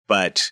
But 0.08 0.50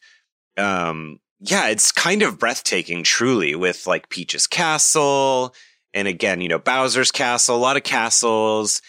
um, 0.56 1.20
yeah, 1.40 1.68
it's 1.68 1.92
kind 1.92 2.22
of 2.22 2.38
breathtaking, 2.38 3.04
truly, 3.04 3.54
with 3.54 3.87
like 3.87 4.10
Peach's 4.10 4.46
Castle 4.46 5.54
and 5.92 6.06
again, 6.06 6.40
you 6.40 6.49
know, 6.49 6.58
Bowser's 6.58 7.10
Castle, 7.10 7.56
a 7.56 7.58
lot 7.58 7.76
of 7.76 7.82
castles 7.82 8.80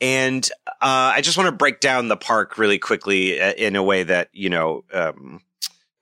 and 0.00 0.48
uh, 0.66 1.12
I 1.14 1.20
just 1.20 1.36
want 1.36 1.48
to 1.48 1.56
break 1.56 1.80
down 1.80 2.08
the 2.08 2.16
park 2.16 2.58
really 2.58 2.78
quickly 2.78 3.40
uh, 3.40 3.52
in 3.52 3.76
a 3.76 3.82
way 3.82 4.02
that 4.02 4.28
you 4.32 4.50
know, 4.50 4.84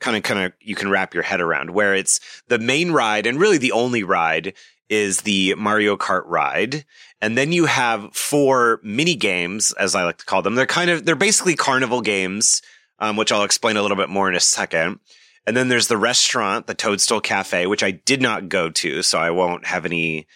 kind 0.01 0.17
of, 0.17 0.23
kind 0.23 0.41
of, 0.41 0.53
you 0.61 0.75
can 0.75 0.91
wrap 0.91 1.15
your 1.15 1.23
head 1.23 1.41
around. 1.41 1.71
Where 1.71 1.95
it's 1.95 2.21
the 2.49 2.59
main 2.59 2.93
ride 2.93 3.27
and 3.27 3.41
really 3.41 3.59
the 3.59 3.73
only 3.73 4.03
ride 4.03 4.55
is 4.89 5.23
the 5.23 5.55
Mario 5.57 5.97
Kart 5.97 6.23
ride, 6.25 6.85
and 7.21 7.37
then 7.37 7.53
you 7.53 7.67
have 7.67 8.15
four 8.15 8.81
mini 8.83 9.15
games, 9.15 9.73
as 9.73 9.95
I 9.95 10.05
like 10.05 10.19
to 10.19 10.25
call 10.25 10.41
them. 10.41 10.55
They're 10.55 10.67
kind 10.67 10.91
of, 10.91 11.05
they're 11.05 11.15
basically 11.15 11.57
carnival 11.57 12.01
games, 12.01 12.63
um, 12.99 13.17
which 13.17 13.31
I'll 13.31 13.45
explain 13.45 13.77
a 13.77 13.83
little 13.83 13.97
bit 13.97 14.09
more 14.09 14.29
in 14.29 14.35
a 14.35 14.41
second. 14.41 15.01
And 15.47 15.57
then 15.57 15.69
there's 15.69 15.89
the 15.89 15.97
restaurant, 15.97 16.67
the 16.67 16.75
Toadstool 16.75 17.21
Cafe, 17.21 17.67
which 17.67 17.83
I 17.83 17.91
did 17.91 18.23
not 18.23 18.49
go 18.49 18.71
to, 18.71 19.03
so 19.03 19.19
I 19.19 19.31
won't 19.31 19.67
have 19.67 19.85
any, 19.85 20.27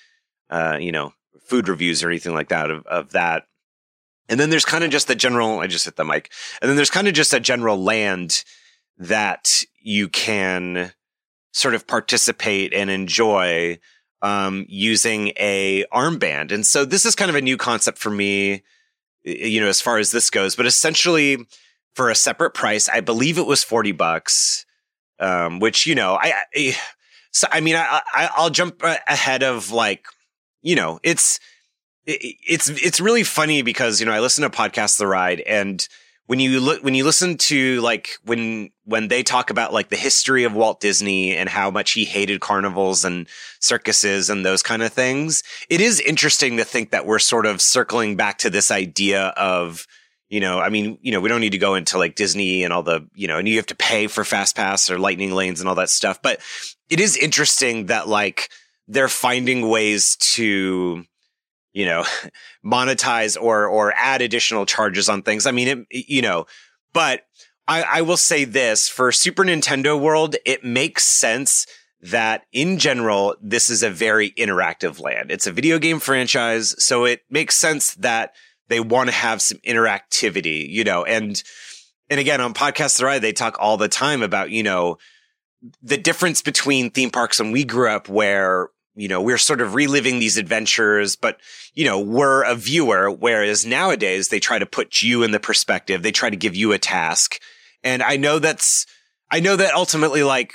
uh, 0.50 0.78
you 0.81 0.92
know, 0.92 1.12
food 1.45 1.69
reviews 1.69 2.02
or 2.02 2.09
anything 2.09 2.35
like 2.35 2.49
that 2.49 2.71
of, 2.71 2.87
of 2.87 3.12
that. 3.12 3.47
And 4.33 4.41
then 4.41 4.49
there's 4.49 4.65
kind 4.65 4.83
of 4.83 4.89
just 4.89 5.09
the 5.09 5.15
general, 5.15 5.59
I 5.59 5.67
just 5.67 5.85
hit 5.85 5.97
the 5.97 6.07
mic. 6.07 6.33
And 6.62 6.71
then 6.71 6.77
there's 6.77 6.89
kind 6.89 7.07
of 7.07 7.12
just 7.12 7.35
a 7.35 7.39
general 7.39 7.77
land 7.77 8.45
that 8.97 9.62
you 9.79 10.09
can 10.09 10.93
sort 11.53 11.75
of 11.75 11.87
participate 11.87 12.73
and 12.73 12.89
enjoy 12.89 13.79
um, 14.23 14.65
using 14.71 15.33
a 15.37 15.85
armband. 15.93 16.51
And 16.51 16.67
so 16.67 16.87
this 16.87 17.05
is 17.05 17.15
kind 17.15 17.29
of 17.29 17.35
a 17.35 17.43
new 17.43 17.59
concept 17.59 17.99
for 17.99 18.09
me, 18.09 18.62
you 19.23 19.61
know, 19.61 19.69
as 19.69 19.83
far 19.83 19.99
as 19.99 20.12
this 20.12 20.31
goes, 20.31 20.57
but 20.57 20.65
essentially 20.65 21.47
for 21.95 22.09
a 22.09 22.15
separate 22.15 22.55
price, 22.55 22.89
I 22.89 23.01
believe 23.01 23.37
it 23.37 23.45
was 23.45 23.62
40 23.62 23.93
bucks. 23.93 24.65
Um, 25.21 25.61
which, 25.61 25.87
you 25.87 25.95
know, 25.95 26.15
I, 26.15 26.33
I 26.57 26.77
so, 27.33 27.49
I 27.53 27.61
mean, 27.61 27.77
I, 27.77 28.01
I, 28.15 28.31
I'll 28.35 28.51
jump 28.51 28.83
ahead 28.83 29.43
of 29.43 29.71
like, 29.71 30.07
you 30.62 30.75
know, 30.75 31.01
it's, 31.03 31.39
it's 32.07 32.69
it's 32.69 33.01
really 33.01 33.23
funny 33.23 33.63
because 33.63 34.01
you 34.01 34.07
know 34.07 34.13
I 34.13 34.21
listen 34.21 34.43
to 34.43 34.51
podcasts 34.51 34.99
the 34.99 35.07
ride 35.07 35.41
and 35.41 35.87
when 36.27 36.41
you 36.41 36.61
look 36.61 36.83
when 36.83 36.95
you 36.95 37.05
listen 37.05 37.37
to 37.37 37.81
like 37.81 38.11
when 38.25 38.71
when 38.85 39.09
they 39.09 39.23
talk 39.23 39.51
about 39.51 39.73
like 39.73 39.89
the 39.89 39.97
history 39.97 40.45
of 40.45 40.55
Walt 40.55 40.81
Disney 40.81 41.37
and 41.37 41.49
how 41.49 41.71
much 41.71 41.93
he 41.93 42.05
hated 42.05 42.41
carnivals 42.41 43.05
and 43.05 43.29
circuses 43.61 44.31
and 44.31 44.45
those 44.45 44.63
kind 44.63 44.83
of 44.83 44.93
things 44.93 45.43
it 45.69 45.81
is 45.81 46.01
interesting 46.01 46.57
to 46.57 46.65
think 46.65 46.91
that 46.91 47.07
we're 47.07 47.19
sort 47.19 47.47
of 47.47 47.61
circling 47.61 48.17
back 48.17 48.39
to 48.39 48.51
this 48.51 48.71
idea 48.71 49.27
of 49.37 49.87
you 50.29 50.41
know 50.41 50.59
I 50.59 50.71
mean 50.71 50.99
you 51.03 51.13
know 51.13 51.21
we 51.21 51.29
don't 51.29 51.41
need 51.41 51.51
to 51.51 51.59
go 51.59 51.75
into 51.75 51.99
like 51.99 52.15
Disney 52.15 52.65
and 52.65 52.73
all 52.73 52.83
the 52.83 53.07
you 53.15 53.29
know 53.29 53.39
and 53.39 53.49
you 53.49 53.57
have 53.57 53.67
to 53.67 53.77
pay 53.77 54.07
for 54.07 54.25
fast 54.25 54.57
pass 54.57 54.91
or 54.91 54.99
lightning 54.99 55.33
lanes 55.33 55.61
and 55.61 55.69
all 55.69 55.77
that 55.77 55.91
stuff 55.91 56.21
but 56.23 56.41
it 56.89 56.99
is 56.99 57.17
interesting 57.17 57.87
that 57.87 58.09
like 58.09 58.49
they're 58.89 59.09
finding 59.09 59.69
ways 59.69 60.17
to 60.17 61.05
you 61.73 61.85
know, 61.85 62.05
monetize 62.64 63.41
or 63.41 63.67
or 63.67 63.93
add 63.97 64.23
additional 64.23 64.67
charges 64.67 65.09
on 65.09 65.23
things. 65.23 65.47
I 65.47 65.52
mean, 65.52 65.87
it, 65.91 66.09
you 66.09 66.23
know, 66.23 66.47
but 66.93 67.23
I, 67.69 67.83
I 67.83 68.02
will 68.02 68.17
say 68.17 68.45
this 68.45 68.88
for 68.88 69.12
Super 69.12 69.45
Nintendo 69.45 69.99
World, 69.99 70.37
it 70.45 70.64
makes 70.64 71.05
sense 71.05 71.67
that 72.00 72.43
in 72.52 72.79
general, 72.79 73.37
this 73.41 73.71
is 73.71 73.83
a 73.83 73.91
very 73.91 74.31
interactive 74.33 75.00
land. 75.00 75.31
It's 75.31 75.47
a 75.47 75.52
video 75.52 75.79
game 75.79 76.00
franchise, 76.00 76.75
so 76.83 77.05
it 77.05 77.23
makes 77.31 77.57
sense 77.57 77.95
that 77.95 78.35
they 78.69 78.81
want 78.81 79.09
to 79.09 79.14
have 79.14 79.41
some 79.41 79.59
interactivity, 79.59 80.69
you 80.69 80.85
know, 80.85 81.05
and 81.05 81.43
and 82.11 82.19
again 82.19 82.41
on 82.41 82.55
podcasts 82.55 82.99
the 82.99 83.05
ride, 83.05 83.23
they 83.23 83.33
talk 83.33 83.57
all 83.61 83.76
the 83.76 83.88
time 83.88 84.23
about, 84.23 84.50
you 84.50 84.62
know, 84.62 84.99
the 85.83 85.97
difference 85.97 86.43
between 86.43 86.91
theme 86.91 87.11
parks 87.11 87.38
when 87.38 87.52
we 87.52 87.64
grew 87.64 87.88
up 87.88 88.09
where 88.09 88.71
you 88.95 89.09
know, 89.09 89.23
we're 89.23 89.39
sort 89.39 89.61
of 89.61 89.75
reliving 89.75 90.19
these 90.19 90.37
adventures, 90.37 91.17
but, 91.17 91.39
you 91.75 91.85
know, 91.85 91.99
we're 91.99 92.43
a 92.43 92.55
viewer. 92.55 93.11
Whereas 93.11 93.65
nowadays 93.65 94.29
they 94.29 94.41
try 94.41 94.59
to 94.59 94.67
put 94.67 95.03
you 95.03 95.23
in 95.23 95.31
the 95.31 95.41
perspective. 95.41 96.03
They 96.03 96.13
try 96.13 96.31
to 96.31 96.37
give 96.37 96.55
you 96.55 96.73
a 96.73 96.79
task. 96.79 97.41
And 97.83 98.03
I 98.03 98.17
know 98.17 98.39
that's, 98.39 98.87
I 99.31 99.41
know 99.41 99.57
that 99.57 99.75
ultimately, 99.75 100.23
like, 100.23 100.55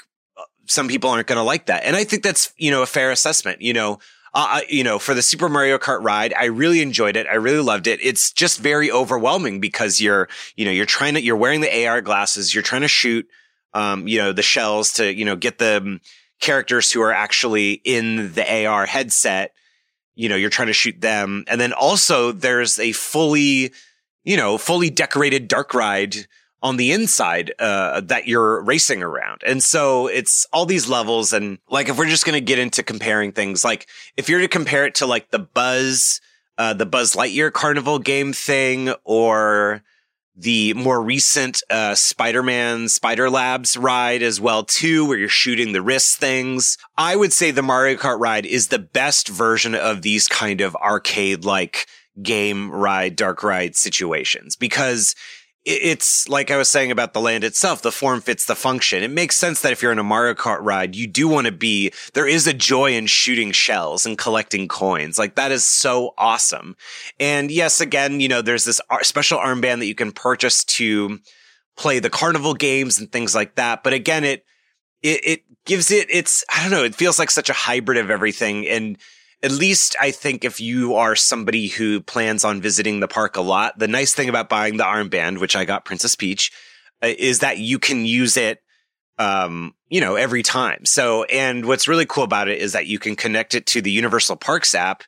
some 0.68 0.88
people 0.88 1.10
aren't 1.10 1.28
going 1.28 1.38
to 1.38 1.44
like 1.44 1.66
that. 1.68 1.84
And 1.84 1.96
I 1.96 2.04
think 2.04 2.24
that's, 2.24 2.54
you 2.58 2.72
know, 2.72 2.84
a 2.84 2.88
fair 2.88 3.12
assessment. 3.12 3.62
You 3.62 3.74
know, 3.74 4.00
uh, 4.34 4.62
you 4.70 4.84
know, 4.84 5.00
for 5.00 5.14
the 5.14 5.22
Super 5.22 5.50
Mario 5.50 5.78
Kart 5.78 6.04
ride, 6.04 6.34
I 6.38 6.46
really 6.46 6.82
enjoyed 6.82 7.16
it. 7.16 7.26
I 7.28 7.36
really 7.36 7.62
loved 7.62 7.88
it. 7.88 8.00
It's 8.04 8.32
just 8.32 8.60
very 8.60 8.92
overwhelming 8.92 9.60
because 9.60 10.00
you're, 10.00 10.30
you 10.56 10.66
know, 10.66 10.72
you're 10.72 10.86
trying 10.86 11.16
to, 11.16 11.22
you're 11.24 11.38
wearing 11.38 11.62
the 11.62 11.88
AR 11.88 12.02
glasses. 12.02 12.54
You're 12.54 12.64
trying 12.64 12.84
to 12.84 12.88
shoot, 12.88 13.28
um, 13.74 14.08
you 14.08 14.20
know, 14.20 14.34
the 14.34 14.44
shells 14.44 14.94
to, 14.94 15.12
you 15.12 15.26
know, 15.26 15.36
get 15.36 15.58
the, 15.58 16.00
characters 16.40 16.92
who 16.92 17.02
are 17.02 17.14
actually 17.14 17.82
in 17.84 18.34
the 18.34 18.66
AR 18.66 18.86
headset. 18.86 19.54
You 20.16 20.30
know, 20.30 20.36
you're 20.36 20.50
trying 20.50 20.68
to 20.68 20.74
shoot 20.74 21.00
them. 21.02 21.46
And 21.48 21.60
then 21.62 21.74
also 21.74 22.32
there's 22.32 22.80
a 22.80 22.92
fully, 22.92 23.72
you 24.24 24.38
know, 24.38 24.58
fully 24.58 24.90
decorated 24.90 25.48
dark 25.48 25.74
ride 25.74 26.28
on 26.64 26.78
the 26.78 26.92
inside 26.92 27.54
uh, 27.60 28.02
that 28.02 28.28
you're 28.28 28.64
racing 28.64 29.04
around. 29.04 29.44
And 29.46 29.62
so 29.62 30.08
it's 30.08 30.48
all 30.52 30.66
these 30.66 30.90
levels. 30.90 31.34
And 31.34 31.60
like, 31.70 31.88
if 31.88 31.98
we're 31.98 32.08
just 32.08 32.26
going 32.26 32.34
to 32.34 32.42
get 32.42 32.58
into 32.58 32.82
comparing 32.82 33.32
things, 33.32 33.64
like 33.64 33.88
if 34.18 34.28
you're 34.28 34.42
to 34.42 34.48
compare 34.48 34.86
it 34.86 34.96
to 34.96 35.06
like 35.06 35.30
the 35.30 35.40
Buzz, 35.40 36.20
uh, 36.58 36.74
the 36.74 36.88
Buzz 36.88 37.14
Lightyear 37.14 37.52
Carnival 37.54 38.00
game 38.00 38.34
thing 38.34 38.94
or, 39.04 39.84
the 40.38 40.74
more 40.76 41.02
recent 41.02 41.64
uh, 41.70 41.96
Spider-Man 41.96 42.90
Spider 42.90 43.30
Labs 43.30 43.76
ride 43.76 44.22
as 44.22 44.40
well 44.40 44.64
too, 44.64 45.06
where 45.08 45.18
you're 45.18 45.30
shooting 45.30 45.72
the 45.72 45.82
wrist 45.82 46.18
things. 46.18 46.78
I 46.96 47.16
would 47.16 47.34
say 47.34 47.50
the 47.50 47.64
Mario 47.64 47.98
Kart 47.98 48.20
ride 48.20 48.46
is 48.46 48.68
the 48.68 48.80
best 48.80 49.28
version 49.28 49.74
of 49.74 50.04
these 50.04 50.28
kind 50.28 50.62
of 50.62 50.76
arcade 50.76 51.44
like 51.44 51.88
game 52.22 52.72
ride, 52.72 53.16
dark 53.16 53.44
ride 53.44 53.76
situations 53.76 54.56
because 54.56 55.16
it's 55.68 56.30
like 56.30 56.50
I 56.50 56.56
was 56.56 56.70
saying 56.70 56.92
about 56.92 57.14
the 57.14 57.20
land 57.20 57.44
itself, 57.44 57.82
the 57.82 57.92
form 57.92 58.22
fits 58.22 58.46
the 58.46 58.56
function. 58.56 59.04
It 59.04 59.12
makes 59.12 59.36
sense 59.36 59.60
that 59.62 59.74
if 59.74 59.82
you're 59.82 59.92
in 59.92 60.00
a 60.00 60.04
Mario 60.04 60.34
Kart 60.34 60.60
ride, 60.62 60.96
you 60.96 61.08
do 61.08 61.28
want 61.28 61.46
to 61.46 61.52
be, 61.52 61.92
there 62.14 62.26
is 62.26 62.48
a 62.48 62.54
joy 62.54 62.94
in 62.94 63.06
shooting 63.06 63.52
shells 63.52 64.06
and 64.06 64.18
collecting 64.18 64.70
coins. 64.70 65.20
Like 65.20 65.36
that 65.36 65.52
is 65.52 65.66
so 65.66 66.14
awesome. 66.18 66.78
And 67.20 67.52
yes, 67.52 67.82
again, 67.82 68.22
you 68.22 68.30
know, 68.30 68.42
there's 68.42 68.64
this 68.64 68.80
special 69.02 69.40
armband 69.40 69.80
that 69.80 69.88
you 69.88 69.96
can 69.96 70.14
purchase 70.14 70.64
to 70.64 71.20
play 71.76 72.00
the 72.00 72.10
carnival 72.10 72.54
games 72.54 72.98
and 72.98 73.12
things 73.12 73.36
like 73.36 73.56
that. 73.56 73.84
But 73.84 73.92
again, 73.94 74.24
it, 74.24 74.46
it, 75.04 75.22
it 75.24 75.44
gives 75.66 75.92
it, 75.92 76.08
it's, 76.10 76.46
I 76.50 76.62
don't 76.62 76.72
know, 76.72 76.86
it 76.86 76.96
feels 76.96 77.20
like 77.20 77.30
such 77.30 77.50
a 77.50 77.54
hybrid 77.54 77.98
of 77.98 78.10
everything. 78.10 78.66
And, 78.68 78.98
at 79.44 79.52
least 79.52 79.96
I 80.00 80.12
think 80.12 80.44
if 80.44 80.60
you 80.60 80.96
are 80.96 81.16
somebody 81.16 81.68
who 81.68 82.02
plans 82.02 82.44
on 82.44 82.62
visiting 82.62 83.00
the 83.00 83.08
park 83.08 83.38
a 83.38 83.42
lot, 83.42 83.78
the 83.78 83.88
nice 83.88 84.14
thing 84.14 84.30
about 84.30 84.50
buying 84.50 84.78
the 84.78 84.84
armband, 84.84 85.40
which 85.40 85.56
I 85.56 85.66
got 85.66 85.86
Princess 85.86 86.16
Peach, 86.16 86.52
uh, 87.04 87.14
is 87.18 87.40
that 87.40 87.60
you 87.60 87.78
can 87.78 88.06
use 88.06 88.36
it, 88.36 88.64
um, 89.20 89.76
you 89.90 90.02
know, 90.02 90.16
every 90.16 90.42
time. 90.42 90.86
So, 90.86 91.24
and 91.26 91.66
what's 91.66 91.88
really 91.88 92.06
cool 92.06 92.24
about 92.24 92.48
it 92.48 92.60
is 92.60 92.74
that 92.74 92.88
you 92.88 92.98
can 92.98 93.16
connect 93.16 93.54
it 93.54 93.68
to 93.68 93.82
the 93.82 93.92
Universal 93.92 94.38
Parks 94.38 94.74
app 94.74 95.04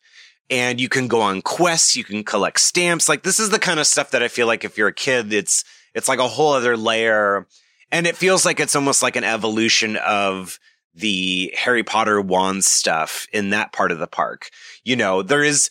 and 0.51 0.79
you 0.79 0.89
can 0.89 1.07
go 1.07 1.21
on 1.21 1.41
quests, 1.41 1.95
you 1.95 2.03
can 2.03 2.23
collect 2.23 2.59
stamps. 2.59 3.09
Like 3.09 3.23
this 3.23 3.39
is 3.39 3.49
the 3.49 3.59
kind 3.59 3.79
of 3.79 3.87
stuff 3.87 4.11
that 4.11 4.23
I 4.23 4.27
feel 4.27 4.47
like 4.47 4.63
if 4.63 4.77
you're 4.77 4.87
a 4.89 4.93
kid, 4.93 5.33
it's, 5.33 5.63
it's 5.95 6.07
like 6.07 6.19
a 6.19 6.27
whole 6.27 6.53
other 6.53 6.77
layer. 6.77 7.47
And 7.91 8.05
it 8.05 8.15
feels 8.15 8.45
like 8.45 8.59
it's 8.59 8.75
almost 8.75 9.01
like 9.01 9.15
an 9.15 9.23
evolution 9.23 9.95
of, 9.95 10.59
the 10.99 11.53
Harry 11.57 11.83
Potter 11.83 12.21
wand 12.21 12.63
stuff 12.65 13.27
in 13.33 13.49
that 13.49 13.73
part 13.73 13.91
of 13.91 13.99
the 13.99 14.07
park. 14.07 14.49
You 14.83 14.95
know, 14.95 15.21
there 15.21 15.43
is, 15.43 15.69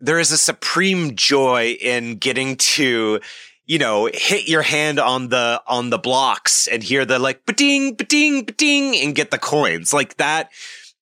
there 0.00 0.18
is 0.18 0.32
a 0.32 0.38
supreme 0.38 1.14
joy 1.14 1.76
in 1.80 2.16
getting 2.16 2.56
to, 2.56 3.20
you 3.64 3.78
know, 3.78 4.10
hit 4.12 4.48
your 4.48 4.62
hand 4.62 4.98
on 4.98 5.28
the, 5.28 5.62
on 5.66 5.90
the 5.90 5.98
blocks 5.98 6.66
and 6.66 6.82
hear 6.82 7.04
the 7.04 7.18
like, 7.18 7.46
ba-ding, 7.46 7.94
ba-ding, 7.94 8.44
ba-ding 8.44 8.96
and 8.96 9.14
get 9.14 9.30
the 9.30 9.38
coins 9.38 9.92
like 9.92 10.16
that. 10.16 10.50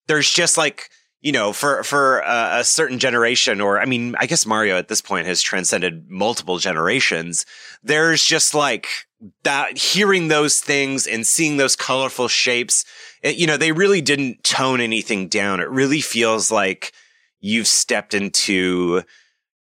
There's 0.07 0.29
just 0.29 0.57
like, 0.57 0.89
you 1.21 1.31
know, 1.31 1.53
for, 1.53 1.83
for 1.83 2.19
a, 2.19 2.59
a 2.59 2.63
certain 2.63 2.99
generation, 2.99 3.61
or 3.61 3.79
I 3.79 3.85
mean, 3.85 4.15
I 4.19 4.25
guess 4.25 4.45
Mario 4.45 4.77
at 4.77 4.87
this 4.87 5.01
point 5.01 5.27
has 5.27 5.41
transcended 5.41 6.09
multiple 6.09 6.57
generations. 6.57 7.45
There's 7.83 8.23
just 8.23 8.53
like 8.55 8.87
that 9.43 9.77
hearing 9.77 10.27
those 10.27 10.59
things 10.59 11.05
and 11.05 11.25
seeing 11.27 11.57
those 11.57 11.75
colorful 11.75 12.27
shapes 12.27 12.85
it, 13.21 13.35
you 13.35 13.47
know, 13.47 13.57
they 13.57 13.71
really 13.71 14.01
didn't 14.01 14.43
tone 14.43 14.81
anything 14.81 15.27
down. 15.27 15.59
It 15.59 15.69
really 15.69 16.01
feels 16.01 16.51
like 16.51 16.91
you've 17.39 17.67
stepped 17.67 18.13
into, 18.13 19.03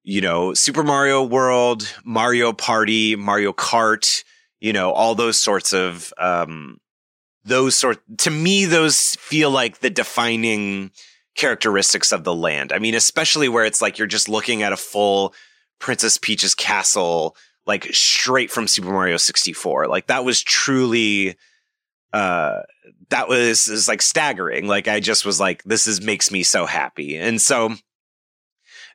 you 0.02 0.21
know, 0.21 0.54
Super 0.54 0.82
Mario 0.82 1.23
World, 1.23 1.92
Mario 2.04 2.52
Party, 2.52 3.16
Mario 3.16 3.52
Kart, 3.52 4.25
you 4.61 4.73
know, 4.73 4.92
all 4.92 5.14
those 5.14 5.38
sorts 5.40 5.73
of, 5.73 6.12
um, 6.18 6.78
those 7.44 7.75
sort, 7.75 8.00
to 8.18 8.30
me, 8.30 8.64
those 8.64 9.16
feel 9.16 9.50
like 9.50 9.80
the 9.80 9.90
defining 9.90 10.90
characteristics 11.35 12.12
of 12.12 12.25
the 12.25 12.35
land. 12.35 12.73
I 12.73 12.78
mean, 12.78 12.94
especially 12.94 13.49
where 13.49 13.64
it's 13.64 13.82
like 13.82 13.99
you're 13.99 14.06
just 14.06 14.28
looking 14.28 14.62
at 14.62 14.73
a 14.73 14.76
full 14.76 15.35
Princess 15.78 16.16
Peach's 16.16 16.54
castle, 16.54 17.37
like 17.66 17.85
straight 17.92 18.50
from 18.50 18.66
Super 18.66 18.90
Mario 18.90 19.16
64. 19.16 19.88
Like 19.88 20.09
that 20.09 20.25
was 20.25 20.42
truly, 20.42 21.37
uh, 22.12 22.61
that 23.11 23.28
was 23.28 23.69
is 23.69 23.88
like 23.88 24.02
staggering. 24.02 24.66
Like 24.66 24.88
I 24.88 25.00
just 25.00 25.25
was 25.25 25.38
like, 25.38 25.62
this 25.64 25.87
is 25.87 26.00
makes 26.00 26.31
me 26.31 26.42
so 26.42 26.66
happy. 26.66 27.16
And 27.16 27.40
so 27.40 27.75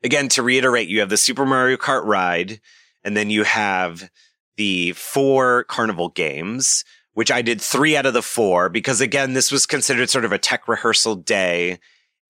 again, 0.03 0.29
to 0.29 0.43
reiterate, 0.43 0.89
you 0.89 0.99
have 0.99 1.09
the 1.09 1.17
Super 1.17 1.45
Mario 1.45 1.77
Kart 1.77 2.03
ride, 2.05 2.59
and 3.03 3.15
then 3.15 3.29
you 3.29 3.43
have 3.43 4.09
the 4.57 4.91
four 4.93 5.63
carnival 5.65 6.09
games, 6.09 6.83
which 7.13 7.31
I 7.31 7.41
did 7.41 7.61
three 7.61 7.95
out 7.95 8.05
of 8.05 8.13
the 8.13 8.21
four 8.21 8.69
because 8.69 9.01
again, 9.01 9.33
this 9.33 9.51
was 9.51 9.65
considered 9.65 10.09
sort 10.09 10.25
of 10.25 10.31
a 10.31 10.37
tech 10.37 10.67
rehearsal 10.67 11.15
day. 11.15 11.79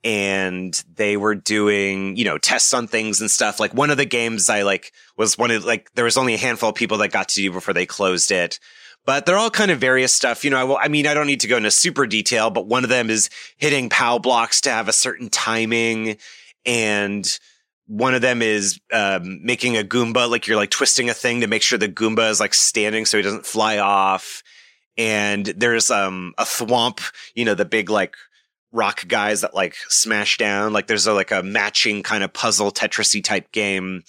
And 0.04 0.74
they 0.96 1.18
were 1.18 1.36
doing, 1.36 2.16
you 2.16 2.24
know, 2.24 2.38
tests 2.38 2.74
on 2.74 2.88
things 2.88 3.20
and 3.20 3.30
stuff. 3.30 3.60
Like 3.60 3.74
one 3.74 3.90
of 3.90 3.98
the 3.98 4.06
games 4.06 4.50
I 4.50 4.62
like 4.62 4.94
was 5.18 5.38
one 5.38 5.52
of 5.52 5.66
like, 5.66 5.92
there 5.96 6.06
was 6.06 6.18
only 6.18 6.34
a 6.34 6.38
handful 6.38 6.70
of 6.70 6.76
people 6.76 7.00
that 7.00 7.12
got 7.12 7.30
to 7.30 7.36
do 7.36 7.52
before 7.52 7.74
they 7.74 7.86
closed 7.86 8.32
it 8.32 8.60
but 9.08 9.26
they're 9.26 9.38
all 9.38 9.50
kind 9.50 9.72
of 9.72 9.80
various 9.80 10.14
stuff. 10.14 10.44
You 10.44 10.52
know, 10.52 10.76
I, 10.76 10.84
I 10.84 10.88
mean, 10.90 11.08
I 11.08 11.14
don't 11.14 11.28
need 11.28 11.40
to 11.40 11.48
go 11.48 11.56
into 11.56 11.72
super 11.72 12.06
detail, 12.06 12.50
but 12.50 12.68
one 12.68 12.84
of 12.84 12.90
them 12.90 13.10
is 13.10 13.30
hitting 13.56 13.90
POW 13.90 14.20
blocks 14.20 14.60
to 14.62 14.70
have 14.70 14.90
a 14.90 14.94
certain 14.94 15.30
timing. 15.30 16.18
And 16.66 17.40
one 17.88 18.14
of 18.14 18.22
them 18.22 18.42
is 18.42 18.82
um, 18.92 19.40
making 19.46 19.78
a 19.78 19.84
Goomba, 19.84 20.30
like 20.30 20.46
you're 20.46 20.58
like 20.58 20.72
twisting 20.72 21.10
a 21.10 21.14
thing 21.14 21.40
to 21.40 21.48
make 21.48 21.62
sure 21.62 21.80
the 21.80 21.88
Goomba 21.88 22.30
is 22.30 22.42
like 22.42 22.54
standing 22.54 23.06
so 23.06 23.16
he 23.16 23.24
doesn't 23.24 23.46
fly 23.46 23.78
off. 23.78 24.44
And 24.98 25.46
there's 25.46 25.90
um, 25.90 26.34
a 26.38 26.44
thwomp, 26.44 27.00
you 27.34 27.46
know, 27.46 27.56
the 27.56 27.64
big 27.64 27.90
like 27.90 28.18
rock 28.72 29.08
guys 29.08 29.42
that 29.42 29.54
like 29.54 29.76
smash 29.88 30.38
down. 30.38 30.74
Like 30.74 30.88
there's 30.88 31.08
a, 31.08 31.14
like 31.14 31.32
a 31.32 31.44
matching 31.44 32.04
kind 32.04 32.24
of 32.24 32.34
puzzle 32.34 32.72
Tetrisy 32.72 33.24
type 33.24 33.52
game. 33.52 34.04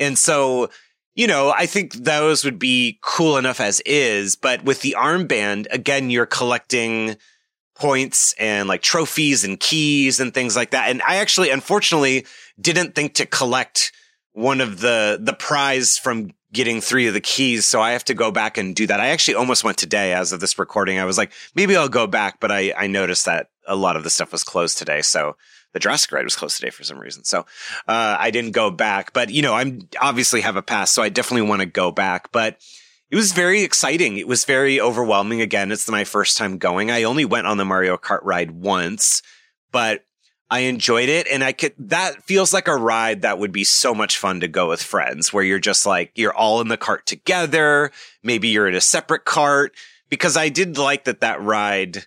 And 0.00 0.18
so 0.18 0.70
you 1.18 1.26
know, 1.26 1.50
I 1.50 1.66
think 1.66 1.94
those 1.94 2.44
would 2.44 2.60
be 2.60 3.00
cool 3.02 3.38
enough 3.38 3.60
as 3.60 3.80
is. 3.80 4.36
But 4.36 4.62
with 4.62 4.82
the 4.82 4.94
armband, 4.96 5.66
again, 5.72 6.10
you're 6.10 6.26
collecting 6.26 7.16
points 7.74 8.34
and 8.38 8.68
like 8.68 8.82
trophies 8.82 9.42
and 9.42 9.58
keys 9.58 10.20
and 10.20 10.32
things 10.32 10.54
like 10.54 10.70
that. 10.70 10.90
And 10.90 11.02
I 11.02 11.16
actually, 11.16 11.50
unfortunately, 11.50 12.24
didn't 12.60 12.94
think 12.94 13.14
to 13.14 13.26
collect 13.26 13.90
one 14.38 14.60
of 14.60 14.80
the, 14.80 15.18
the 15.20 15.32
prize 15.32 15.98
from 15.98 16.30
getting 16.52 16.80
three 16.80 17.08
of 17.08 17.14
the 17.14 17.20
keys. 17.20 17.66
So 17.66 17.80
I 17.80 17.90
have 17.90 18.04
to 18.04 18.14
go 18.14 18.30
back 18.30 18.56
and 18.56 18.74
do 18.74 18.86
that. 18.86 19.00
I 19.00 19.08
actually 19.08 19.34
almost 19.34 19.64
went 19.64 19.76
today 19.76 20.12
as 20.12 20.32
of 20.32 20.40
this 20.40 20.58
recording. 20.58 20.98
I 20.98 21.04
was 21.04 21.18
like, 21.18 21.32
maybe 21.54 21.76
I'll 21.76 21.88
go 21.88 22.06
back, 22.06 22.40
but 22.40 22.50
I, 22.50 22.72
I 22.76 22.86
noticed 22.86 23.26
that 23.26 23.50
a 23.66 23.76
lot 23.76 23.96
of 23.96 24.04
the 24.04 24.10
stuff 24.10 24.32
was 24.32 24.44
closed 24.44 24.78
today. 24.78 25.02
So 25.02 25.36
the 25.72 25.80
Jurassic 25.80 26.12
ride 26.12 26.24
was 26.24 26.36
closed 26.36 26.56
today 26.56 26.70
for 26.70 26.84
some 26.84 26.98
reason. 26.98 27.24
So, 27.24 27.40
uh, 27.86 28.16
I 28.18 28.30
didn't 28.30 28.52
go 28.52 28.70
back, 28.70 29.12
but 29.12 29.30
you 29.30 29.42
know, 29.42 29.54
I'm 29.54 29.88
obviously 30.00 30.40
have 30.40 30.56
a 30.56 30.62
pass. 30.62 30.90
So 30.90 31.02
I 31.02 31.10
definitely 31.10 31.48
want 31.48 31.60
to 31.60 31.66
go 31.66 31.90
back, 31.90 32.32
but 32.32 32.58
it 33.10 33.16
was 33.16 33.32
very 33.32 33.62
exciting. 33.62 34.16
It 34.16 34.28
was 34.28 34.44
very 34.44 34.80
overwhelming. 34.80 35.40
Again, 35.40 35.72
it's 35.72 35.88
my 35.90 36.04
first 36.04 36.36
time 36.36 36.58
going. 36.58 36.90
I 36.90 37.02
only 37.02 37.24
went 37.24 37.46
on 37.46 37.56
the 37.56 37.64
Mario 37.64 37.96
Kart 37.96 38.20
ride 38.22 38.52
once, 38.52 39.22
but 39.72 40.04
I 40.50 40.60
enjoyed 40.60 41.08
it. 41.08 41.26
And 41.30 41.44
I 41.44 41.52
could, 41.52 41.74
that 41.78 42.22
feels 42.22 42.54
like 42.54 42.68
a 42.68 42.76
ride 42.76 43.22
that 43.22 43.38
would 43.38 43.52
be 43.52 43.64
so 43.64 43.94
much 43.94 44.16
fun 44.16 44.40
to 44.40 44.48
go 44.48 44.68
with 44.68 44.82
friends 44.82 45.32
where 45.32 45.44
you're 45.44 45.58
just 45.58 45.84
like, 45.84 46.12
you're 46.14 46.34
all 46.34 46.60
in 46.60 46.68
the 46.68 46.76
cart 46.76 47.06
together. 47.06 47.90
Maybe 48.22 48.48
you're 48.48 48.68
in 48.68 48.74
a 48.74 48.80
separate 48.80 49.24
cart 49.24 49.74
because 50.08 50.36
I 50.36 50.48
did 50.48 50.78
like 50.78 51.04
that 51.04 51.20
that 51.20 51.42
ride, 51.42 52.06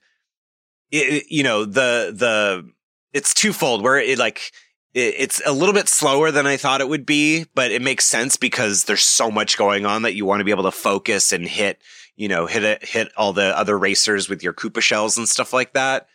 it, 0.90 1.26
you 1.30 1.44
know, 1.44 1.66
the, 1.66 2.12
the, 2.16 2.72
it's 3.14 3.34
twofold 3.34 3.84
where 3.84 3.98
it 3.98 4.18
like 4.18 4.52
it, 4.94 5.16
it's 5.18 5.42
a 5.46 5.52
little 5.52 5.74
bit 5.74 5.88
slower 5.88 6.32
than 6.32 6.48
I 6.48 6.58
thought 6.58 6.82
it 6.82 6.90
would 6.90 7.06
be, 7.06 7.46
but 7.54 7.72
it 7.72 7.82
makes 7.82 8.06
sense 8.06 8.38
because 8.38 8.86
there's 8.86 9.04
so 9.04 9.30
much 9.30 9.58
going 9.58 9.86
on 9.86 10.02
that 10.02 10.16
you 10.16 10.26
want 10.26 10.40
to 10.40 10.46
be 10.46 10.52
able 10.52 10.64
to 10.64 10.72
focus 10.72 11.32
and 11.32 11.48
hit, 11.48 11.80
you 12.16 12.28
know, 12.28 12.48
hit 12.48 12.64
it, 12.64 12.84
hit 12.84 13.12
all 13.16 13.34
the 13.34 13.58
other 13.58 13.78
racers 13.78 14.30
with 14.30 14.42
your 14.42 14.54
Koopa 14.54 14.82
shells 14.82 15.18
and 15.18 15.30
stuff 15.30 15.54
like 15.54 15.74
that. 15.74 16.08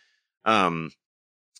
Um, 0.43 0.91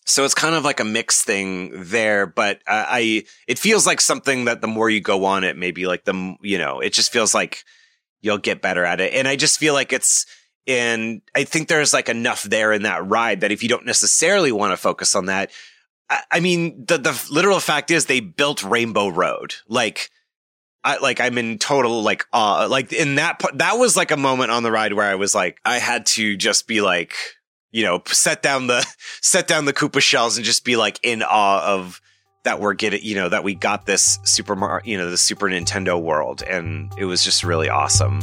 so 0.08 0.24
it's 0.24 0.34
kind 0.34 0.54
of 0.54 0.64
like 0.64 0.80
a 0.80 0.84
mixed 0.84 1.26
thing 1.26 1.70
there, 1.74 2.26
but 2.26 2.62
I, 2.66 2.86
I, 2.88 3.24
it 3.46 3.58
feels 3.58 3.86
like 3.86 4.00
something 4.00 4.46
that 4.46 4.62
the 4.62 4.66
more 4.66 4.88
you 4.88 5.00
go 5.00 5.26
on 5.26 5.44
it, 5.44 5.56
maybe 5.56 5.86
like 5.86 6.04
the, 6.04 6.34
you 6.40 6.56
know, 6.56 6.80
it 6.80 6.94
just 6.94 7.12
feels 7.12 7.34
like 7.34 7.62
you'll 8.22 8.38
get 8.38 8.62
better 8.62 8.86
at 8.86 9.02
it. 9.02 9.12
And 9.12 9.28
I 9.28 9.36
just 9.36 9.58
feel 9.58 9.74
like 9.74 9.92
it's, 9.92 10.24
and 10.66 11.20
I 11.34 11.44
think 11.44 11.68
there's 11.68 11.92
like 11.92 12.08
enough 12.08 12.42
there 12.42 12.72
in 12.72 12.82
that 12.82 13.06
ride 13.06 13.42
that 13.42 13.52
if 13.52 13.62
you 13.62 13.68
don't 13.68 13.84
necessarily 13.84 14.50
want 14.50 14.72
to 14.72 14.78
focus 14.78 15.14
on 15.14 15.26
that, 15.26 15.50
I, 16.08 16.22
I 16.32 16.40
mean, 16.40 16.86
the, 16.86 16.96
the 16.96 17.28
literal 17.30 17.60
fact 17.60 17.90
is 17.90 18.06
they 18.06 18.20
built 18.20 18.64
Rainbow 18.64 19.08
Road. 19.08 19.56
Like, 19.68 20.08
I 20.84 20.98
like 20.98 21.20
I'm 21.20 21.36
in 21.36 21.58
total 21.58 22.02
like 22.02 22.24
awe. 22.32 22.66
Like 22.66 22.92
in 22.92 23.16
that 23.16 23.42
that 23.54 23.74
was 23.74 23.96
like 23.96 24.10
a 24.10 24.16
moment 24.16 24.52
on 24.52 24.62
the 24.62 24.70
ride 24.70 24.92
where 24.92 25.10
I 25.10 25.16
was 25.16 25.34
like 25.34 25.58
I 25.64 25.78
had 25.78 26.06
to 26.06 26.36
just 26.36 26.68
be 26.68 26.80
like 26.80 27.14
you 27.70 27.84
know 27.84 28.02
set 28.06 28.42
down 28.42 28.66
the 28.66 28.86
set 29.20 29.46
down 29.46 29.64
the 29.64 29.72
Koopa 29.72 30.00
shells 30.00 30.36
and 30.36 30.44
just 30.44 30.64
be 30.64 30.76
like 30.76 30.98
in 31.02 31.22
awe 31.22 31.74
of 31.74 32.00
that 32.44 32.60
we're 32.60 32.74
getting 32.74 33.00
you 33.02 33.14
know 33.14 33.28
that 33.28 33.44
we 33.44 33.54
got 33.54 33.86
this 33.86 34.18
Super 34.24 34.56
Mario 34.56 34.84
you 34.84 34.96
know 34.96 35.10
the 35.10 35.18
Super 35.18 35.46
Nintendo 35.46 36.00
world 36.00 36.42
and 36.42 36.92
it 36.98 37.04
was 37.04 37.22
just 37.22 37.44
really 37.44 37.68
awesome. 37.68 38.20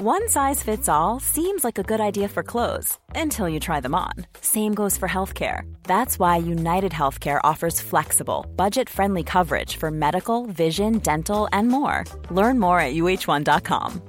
One 0.00 0.28
size 0.28 0.62
fits 0.62 0.88
all 0.88 1.18
seems 1.18 1.64
like 1.64 1.76
a 1.76 1.82
good 1.82 2.00
idea 2.00 2.28
for 2.28 2.44
clothes 2.44 2.96
until 3.16 3.48
you 3.48 3.58
try 3.58 3.80
them 3.80 3.96
on. 3.96 4.12
Same 4.40 4.72
goes 4.72 4.96
for 4.96 5.08
healthcare. 5.08 5.62
That's 5.82 6.20
why 6.20 6.36
United 6.36 6.92
Healthcare 6.92 7.40
offers 7.42 7.80
flexible, 7.80 8.46
budget 8.54 8.88
friendly 8.88 9.24
coverage 9.24 9.74
for 9.74 9.90
medical, 9.90 10.46
vision, 10.46 10.98
dental, 10.98 11.48
and 11.52 11.66
more. 11.66 12.04
Learn 12.30 12.60
more 12.60 12.80
at 12.80 12.94
uh1.com. 12.94 14.00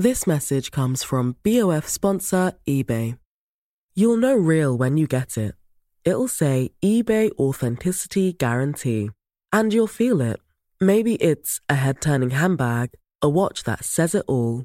This 0.00 0.26
message 0.26 0.72
comes 0.72 1.04
from 1.04 1.36
BOF 1.44 1.86
sponsor 1.86 2.54
eBay. 2.66 3.18
You'll 3.94 4.16
know 4.16 4.34
real 4.34 4.76
when 4.76 4.96
you 4.96 5.06
get 5.06 5.38
it. 5.38 5.54
It'll 6.04 6.26
say 6.26 6.70
eBay 6.84 7.30
Authenticity 7.38 8.32
Guarantee. 8.32 9.10
And 9.52 9.72
you'll 9.72 9.86
feel 9.86 10.20
it. 10.20 10.40
Maybe 10.80 11.14
it's 11.22 11.60
a 11.68 11.76
head 11.76 12.00
turning 12.00 12.30
handbag, 12.30 12.94
a 13.22 13.28
watch 13.28 13.62
that 13.62 13.84
says 13.84 14.16
it 14.16 14.24
all 14.26 14.64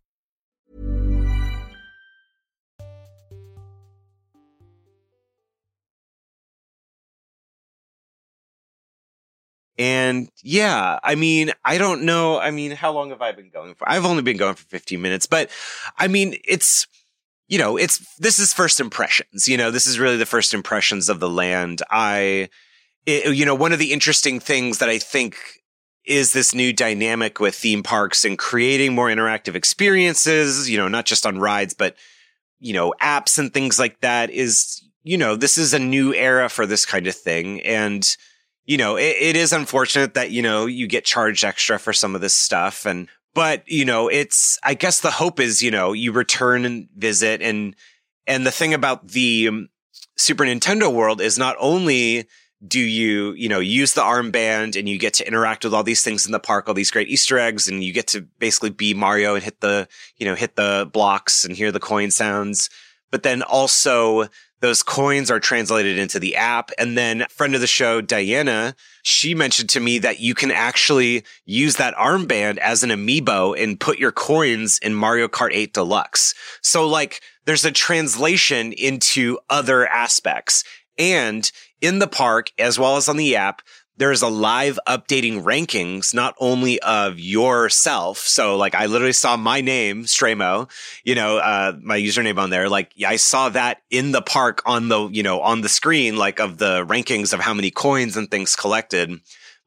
And 9.77 10.29
yeah, 10.43 10.99
I 11.03 11.15
mean, 11.15 11.51
I 11.63 11.77
don't 11.77 12.03
know. 12.03 12.39
I 12.39 12.51
mean, 12.51 12.71
how 12.71 12.91
long 12.91 13.09
have 13.09 13.21
I 13.21 13.31
been 13.31 13.49
going 13.49 13.73
for? 13.75 13.89
I've 13.89 14.05
only 14.05 14.21
been 14.21 14.37
going 14.37 14.55
for 14.55 14.65
15 14.65 15.01
minutes, 15.01 15.25
but 15.25 15.49
I 15.97 16.07
mean, 16.07 16.35
it's, 16.45 16.87
you 17.47 17.57
know, 17.57 17.77
it's, 17.77 17.99
this 18.17 18.39
is 18.39 18.53
first 18.53 18.79
impressions. 18.79 19.47
You 19.47 19.57
know, 19.57 19.71
this 19.71 19.87
is 19.87 19.99
really 19.99 20.17
the 20.17 20.25
first 20.25 20.53
impressions 20.53 21.09
of 21.09 21.19
the 21.19 21.29
land. 21.29 21.81
I, 21.89 22.49
it, 23.05 23.35
you 23.35 23.45
know, 23.45 23.55
one 23.55 23.71
of 23.71 23.79
the 23.79 23.93
interesting 23.93 24.39
things 24.39 24.77
that 24.79 24.89
I 24.89 24.99
think 24.99 25.37
is 26.05 26.33
this 26.33 26.53
new 26.53 26.73
dynamic 26.73 27.39
with 27.39 27.55
theme 27.55 27.83
parks 27.83 28.25
and 28.25 28.37
creating 28.37 28.93
more 28.93 29.07
interactive 29.07 29.55
experiences, 29.55 30.69
you 30.69 30.77
know, 30.77 30.87
not 30.87 31.05
just 31.05 31.25
on 31.25 31.39
rides, 31.39 31.73
but, 31.73 31.95
you 32.59 32.73
know, 32.73 32.93
apps 33.01 33.39
and 33.39 33.53
things 33.53 33.79
like 33.79 34.01
that 34.01 34.29
is, 34.29 34.81
you 35.03 35.17
know, 35.17 35.35
this 35.35 35.57
is 35.57 35.73
a 35.73 35.79
new 35.79 36.13
era 36.13 36.49
for 36.49 36.65
this 36.65 36.85
kind 36.85 37.07
of 37.07 37.15
thing. 37.15 37.61
And, 37.61 38.15
you 38.65 38.77
know, 38.77 38.95
it, 38.95 39.15
it 39.19 39.35
is 39.35 39.53
unfortunate 39.53 40.13
that, 40.13 40.31
you 40.31 40.41
know, 40.41 40.65
you 40.65 40.87
get 40.87 41.05
charged 41.05 41.43
extra 41.43 41.79
for 41.79 41.93
some 41.93 42.15
of 42.15 42.21
this 42.21 42.35
stuff. 42.35 42.85
And, 42.85 43.07
but, 43.33 43.63
you 43.67 43.85
know, 43.85 44.07
it's, 44.07 44.59
I 44.63 44.73
guess 44.73 45.01
the 45.01 45.11
hope 45.11 45.39
is, 45.39 45.61
you 45.61 45.71
know, 45.71 45.93
you 45.93 46.11
return 46.11 46.65
and 46.65 46.87
visit 46.95 47.41
and, 47.41 47.75
and 48.27 48.45
the 48.45 48.51
thing 48.51 48.73
about 48.73 49.09
the, 49.09 49.47
um, 49.47 49.69
Super 50.17 50.43
Nintendo 50.43 50.93
World 50.93 51.19
is 51.21 51.37
not 51.37 51.55
only 51.59 52.27
do 52.65 52.79
you, 52.79 53.31
you 53.33 53.49
know, 53.49 53.59
use 53.59 53.93
the 53.93 54.01
armband 54.01 54.77
and 54.77 54.87
you 54.87 54.99
get 54.99 55.15
to 55.15 55.27
interact 55.27 55.63
with 55.63 55.73
all 55.73 55.83
these 55.83 56.03
things 56.03 56.27
in 56.27 56.31
the 56.31 56.39
park, 56.39 56.67
all 56.67 56.75
these 56.75 56.91
great 56.91 57.07
Easter 57.07 57.39
eggs, 57.39 57.67
and 57.67 57.83
you 57.83 57.91
get 57.91 58.07
to 58.07 58.21
basically 58.37 58.69
be 58.69 58.93
Mario 58.93 59.33
and 59.33 59.43
hit 59.43 59.61
the, 59.61 59.87
you 60.17 60.27
know, 60.27 60.35
hit 60.35 60.55
the 60.55 60.87
blocks 60.93 61.43
and 61.43 61.55
hear 61.55 61.71
the 61.71 61.79
coin 61.79 62.11
sounds. 62.11 62.69
But 63.09 63.23
then 63.23 63.41
also 63.41 64.27
those 64.61 64.83
coins 64.83 65.29
are 65.29 65.39
translated 65.39 65.99
into 65.99 66.19
the 66.19 66.35
app. 66.35 66.71
And 66.77 66.97
then 66.97 67.25
friend 67.29 67.53
of 67.53 67.61
the 67.61 67.67
show, 67.67 67.99
Diana, 67.99 68.75
she 69.03 69.35
mentioned 69.35 69.69
to 69.71 69.79
me 69.79 69.97
that 69.99 70.19
you 70.19 70.33
can 70.33 70.51
actually 70.51 71.23
use 71.45 71.75
that 71.75 71.95
armband 71.95 72.57
as 72.57 72.83
an 72.83 72.91
amiibo 72.91 73.61
and 73.61 73.79
put 73.79 73.99
your 73.99 74.11
coins 74.11 74.79
in 74.81 74.93
Mario 74.93 75.27
Kart 75.27 75.49
8 75.51 75.73
Deluxe. 75.73 76.33
So 76.61 76.87
like 76.87 77.21
there's 77.45 77.65
a 77.65 77.71
translation 77.71 78.71
into 78.73 79.39
other 79.49 79.87
aspects. 79.87 80.63
And 80.97 81.51
in 81.81 81.97
the 81.99 82.07
park, 82.07 82.51
as 82.59 82.77
well 82.77 82.95
as 82.97 83.09
on 83.09 83.17
the 83.17 83.35
app, 83.35 83.63
there's 84.01 84.23
a 84.23 84.27
live 84.27 84.79
updating 84.87 85.43
rankings, 85.43 86.13
not 86.13 86.33
only 86.39 86.79
of 86.81 87.19
yourself. 87.19 88.17
So 88.17 88.57
like 88.57 88.73
I 88.73 88.87
literally 88.87 89.13
saw 89.13 89.37
my 89.37 89.61
name, 89.61 90.05
Straymo, 90.05 90.69
you 91.03 91.13
know, 91.13 91.37
uh, 91.37 91.77
my 91.81 91.99
username 91.99 92.39
on 92.39 92.49
there. 92.49 92.67
Like 92.67 92.91
I 93.05 93.17
saw 93.17 93.49
that 93.49 93.83
in 93.91 94.11
the 94.11 94.21
park 94.21 94.63
on 94.65 94.87
the, 94.87 95.07
you 95.09 95.21
know, 95.21 95.41
on 95.41 95.61
the 95.61 95.69
screen, 95.69 96.17
like 96.17 96.39
of 96.39 96.57
the 96.57 96.85
rankings 96.85 97.31
of 97.31 97.41
how 97.41 97.53
many 97.53 97.69
coins 97.69 98.17
and 98.17 98.29
things 98.29 98.55
collected. 98.55 99.11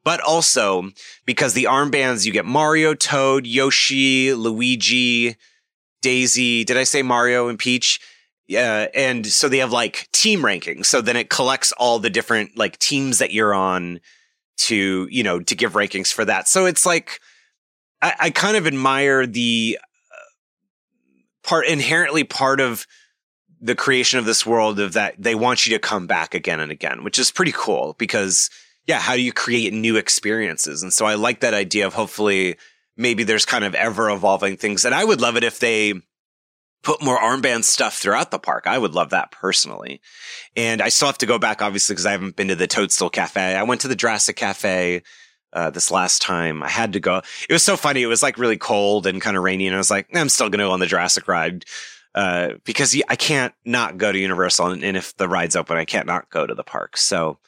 But 0.03 0.19
also 0.19 0.91
because 1.25 1.53
the 1.53 1.63
armbands, 1.63 2.25
you 2.25 2.33
get 2.33 2.45
Mario, 2.45 2.93
Toad, 2.93 3.47
Yoshi, 3.47 4.33
Luigi, 4.33 5.37
Daisy. 6.01 6.63
Did 6.65 6.77
I 6.77 6.83
say 6.83 7.01
Mario 7.01 7.47
and 7.47 7.57
Peach? 7.57 8.01
Yeah. 8.47 8.87
And 8.93 9.25
so 9.25 9.49
they 9.49 9.59
have 9.59 9.71
like 9.71 10.09
team 10.11 10.41
rankings. 10.41 10.87
So 10.87 11.01
then 11.01 11.15
it 11.15 11.29
collects 11.29 11.71
all 11.71 11.99
the 11.99 12.09
different 12.09 12.57
like 12.57 12.77
teams 12.77 13.17
that 13.19 13.31
you're 13.31 13.53
on 13.53 14.01
to, 14.57 15.07
you 15.09 15.23
know, 15.23 15.39
to 15.39 15.55
give 15.55 15.73
rankings 15.73 16.11
for 16.11 16.25
that. 16.25 16.47
So 16.47 16.65
it's 16.65 16.85
like, 16.85 17.19
I, 18.01 18.13
I 18.19 18.29
kind 18.29 18.57
of 18.57 18.67
admire 18.67 19.25
the 19.25 19.77
uh, 19.81 21.47
part 21.47 21.67
inherently 21.67 22.23
part 22.23 22.59
of 22.59 22.85
the 23.61 23.75
creation 23.75 24.19
of 24.19 24.25
this 24.25 24.45
world 24.45 24.79
of 24.79 24.93
that 24.93 25.15
they 25.17 25.35
want 25.35 25.65
you 25.65 25.73
to 25.73 25.79
come 25.79 26.07
back 26.07 26.33
again 26.35 26.59
and 26.59 26.71
again, 26.71 27.03
which 27.03 27.17
is 27.17 27.31
pretty 27.31 27.53
cool 27.55 27.95
because 27.97 28.49
yeah, 28.85 28.99
how 28.99 29.15
do 29.15 29.21
you 29.21 29.33
create 29.33 29.73
new 29.73 29.95
experiences? 29.95 30.83
And 30.83 30.93
so 30.93 31.05
I 31.05 31.15
like 31.15 31.39
that 31.39 31.53
idea 31.53 31.87
of 31.87 31.93
hopefully 31.93 32.57
maybe 32.95 33.23
there's 33.23 33.45
kind 33.45 33.63
of 33.63 33.73
ever 33.73 34.09
evolving 34.09 34.57
things. 34.57 34.85
And 34.85 34.93
I 34.93 35.03
would 35.03 35.21
love 35.21 35.35
it 35.35 35.43
if 35.43 35.59
they 35.59 35.93
put 36.85 37.01
more 37.01 37.17
armband 37.17 37.63
stuff 37.63 37.97
throughout 37.97 38.31
the 38.31 38.39
park. 38.39 38.67
I 38.67 38.77
would 38.77 38.93
love 38.93 39.09
that 39.09 39.31
personally. 39.31 39.99
And 40.55 40.81
I 40.81 40.89
still 40.89 41.07
have 41.07 41.17
to 41.17 41.25
go 41.25 41.39
back, 41.39 41.61
obviously, 41.61 41.93
because 41.93 42.05
I 42.05 42.11
haven't 42.11 42.35
been 42.35 42.47
to 42.49 42.55
the 42.55 42.67
Toadstool 42.67 43.09
Cafe. 43.09 43.55
I 43.55 43.63
went 43.63 43.81
to 43.81 43.87
the 43.87 43.95
Jurassic 43.95 44.35
Cafe 44.35 45.01
uh, 45.51 45.69
this 45.71 45.89
last 45.89 46.21
time. 46.21 46.61
I 46.61 46.69
had 46.69 46.93
to 46.93 46.99
go. 46.99 47.21
It 47.49 47.53
was 47.53 47.63
so 47.63 47.75
funny. 47.75 48.03
It 48.03 48.07
was 48.07 48.21
like 48.21 48.37
really 48.37 48.57
cold 48.57 49.07
and 49.07 49.19
kind 49.19 49.35
of 49.35 49.43
rainy. 49.43 49.65
And 49.65 49.75
I 49.75 49.79
was 49.79 49.89
like, 49.89 50.07
I'm 50.13 50.29
still 50.29 50.49
going 50.49 50.59
to 50.59 50.65
go 50.65 50.71
on 50.71 50.79
the 50.79 50.85
Jurassic 50.85 51.27
ride. 51.27 51.65
Uh, 52.13 52.53
because 52.63 52.95
I 53.09 53.17
can't 53.17 53.53
not 53.65 53.97
go 53.97 54.09
to 54.09 54.17
Universal. 54.17 54.67
And, 54.67 54.83
and, 54.85 54.95
if 54.95 55.17
the 55.17 55.27
ride's 55.27 55.57
open, 55.57 55.75
I 55.75 55.83
can't 55.83 56.07
not 56.07 56.29
go 56.29 56.47
to 56.47 56.55
the 56.55 56.63
park. 56.63 56.95
So, 56.95 57.39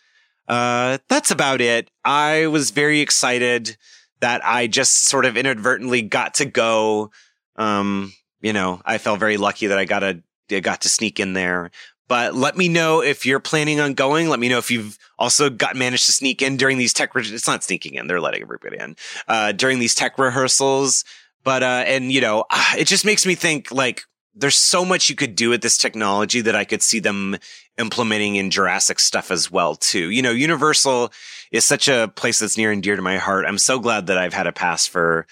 uh, 0.50 0.98
that's 1.08 1.32
about 1.32 1.62
it. 1.62 1.90
I 2.04 2.48
was 2.48 2.72
very 2.72 3.00
excited 3.00 3.78
that 4.20 4.44
I 4.44 4.68
just 4.68 5.06
sort 5.06 5.24
of 5.24 5.38
inadvertently 5.38 6.02
got 6.02 6.34
to 6.36 6.46
go, 6.46 7.12
um, 7.56 8.12
you 8.48 8.54
know, 8.54 8.82
I 8.86 8.98
felt 8.98 9.20
very 9.20 9.36
lucky 9.36 9.68
that 9.68 9.78
I 9.78 9.84
got 9.84 10.04
a 10.04 10.22
got 10.62 10.82
to 10.82 10.90
sneak 10.90 11.20
in 11.20 11.34
there. 11.34 11.70
But 12.08 12.34
let 12.34 12.56
me 12.56 12.70
know 12.70 13.04
if 13.04 13.26
you're 13.26 13.42
planning 13.42 13.82
on 13.82 13.94
going. 13.94 14.30
Let 14.30 14.40
me 14.40 14.48
know 14.48 14.58
if 14.58 14.72
you've 14.72 14.98
also 15.20 15.50
got 15.50 15.76
managed 15.76 16.06
to 16.06 16.14
sneak 16.14 16.42
in 16.42 16.56
during 16.56 16.78
these 16.78 16.94
tech. 16.94 17.14
Re- 17.14 17.24
it's 17.26 17.48
not 17.48 17.66
sneaking 17.66 17.96
in; 17.96 18.08
they're 18.08 18.22
letting 18.22 18.42
everybody 18.42 18.78
in 18.78 18.96
uh, 19.28 19.52
during 19.52 19.80
these 19.80 19.94
tech 19.94 20.18
rehearsals. 20.18 21.04
But 21.44 21.62
uh, 21.62 21.84
and 21.86 22.10
you 22.10 22.22
know, 22.22 22.46
it 22.78 22.86
just 22.86 23.04
makes 23.04 23.26
me 23.26 23.36
think 23.36 23.70
like 23.70 24.04
there's 24.34 24.56
so 24.56 24.86
much 24.86 25.10
you 25.10 25.16
could 25.18 25.36
do 25.36 25.50
with 25.50 25.62
this 25.62 25.78
technology 25.78 26.40
that 26.40 26.56
I 26.56 26.64
could 26.64 26.82
see 26.82 27.00
them 27.00 27.36
implementing 27.78 28.38
in 28.38 28.52
Jurassic 28.52 29.00
stuff 29.00 29.30
as 29.30 29.52
well 29.52 29.76
too. 29.76 30.10
You 30.10 30.22
know, 30.22 30.32
Universal 30.32 31.12
is 31.52 31.66
such 31.66 31.90
a 31.90 32.10
place 32.16 32.40
that's 32.40 32.58
near 32.58 32.72
and 32.72 32.82
dear 32.82 32.96
to 32.96 33.02
my 33.02 33.18
heart. 33.18 33.46
I'm 33.46 33.58
so 33.58 33.80
glad 33.80 34.08
that 34.08 34.18
I've 34.18 34.34
had 34.34 34.48
a 34.48 34.54
pass 34.54 34.88
for 34.88 35.28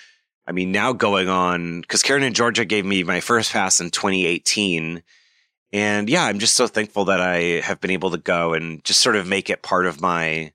I 0.48 0.52
mean, 0.52 0.72
now 0.72 0.94
going 0.94 1.28
on, 1.28 1.82
because 1.82 2.04
Karen 2.04 2.24
and 2.24 2.36
Georgia 2.36 2.66
gave 2.66 2.86
me 2.86 3.04
my 3.04 3.20
first 3.20 3.52
pass 3.52 3.80
in 3.80 3.90
2018. 3.90 5.02
And 5.74 6.10
yeah, 6.10 6.24
I'm 6.24 6.40
just 6.40 6.56
so 6.56 6.68
thankful 6.68 7.06
that 7.06 7.20
I 7.20 7.62
have 7.62 7.82
been 7.82 7.92
able 7.92 8.12
to 8.12 8.18
go 8.18 8.54
and 8.54 8.84
just 8.84 9.02
sort 9.02 9.16
of 9.16 9.28
make 9.28 9.50
it 9.50 9.64
part 9.64 9.88
of 9.88 10.02
my, 10.02 10.54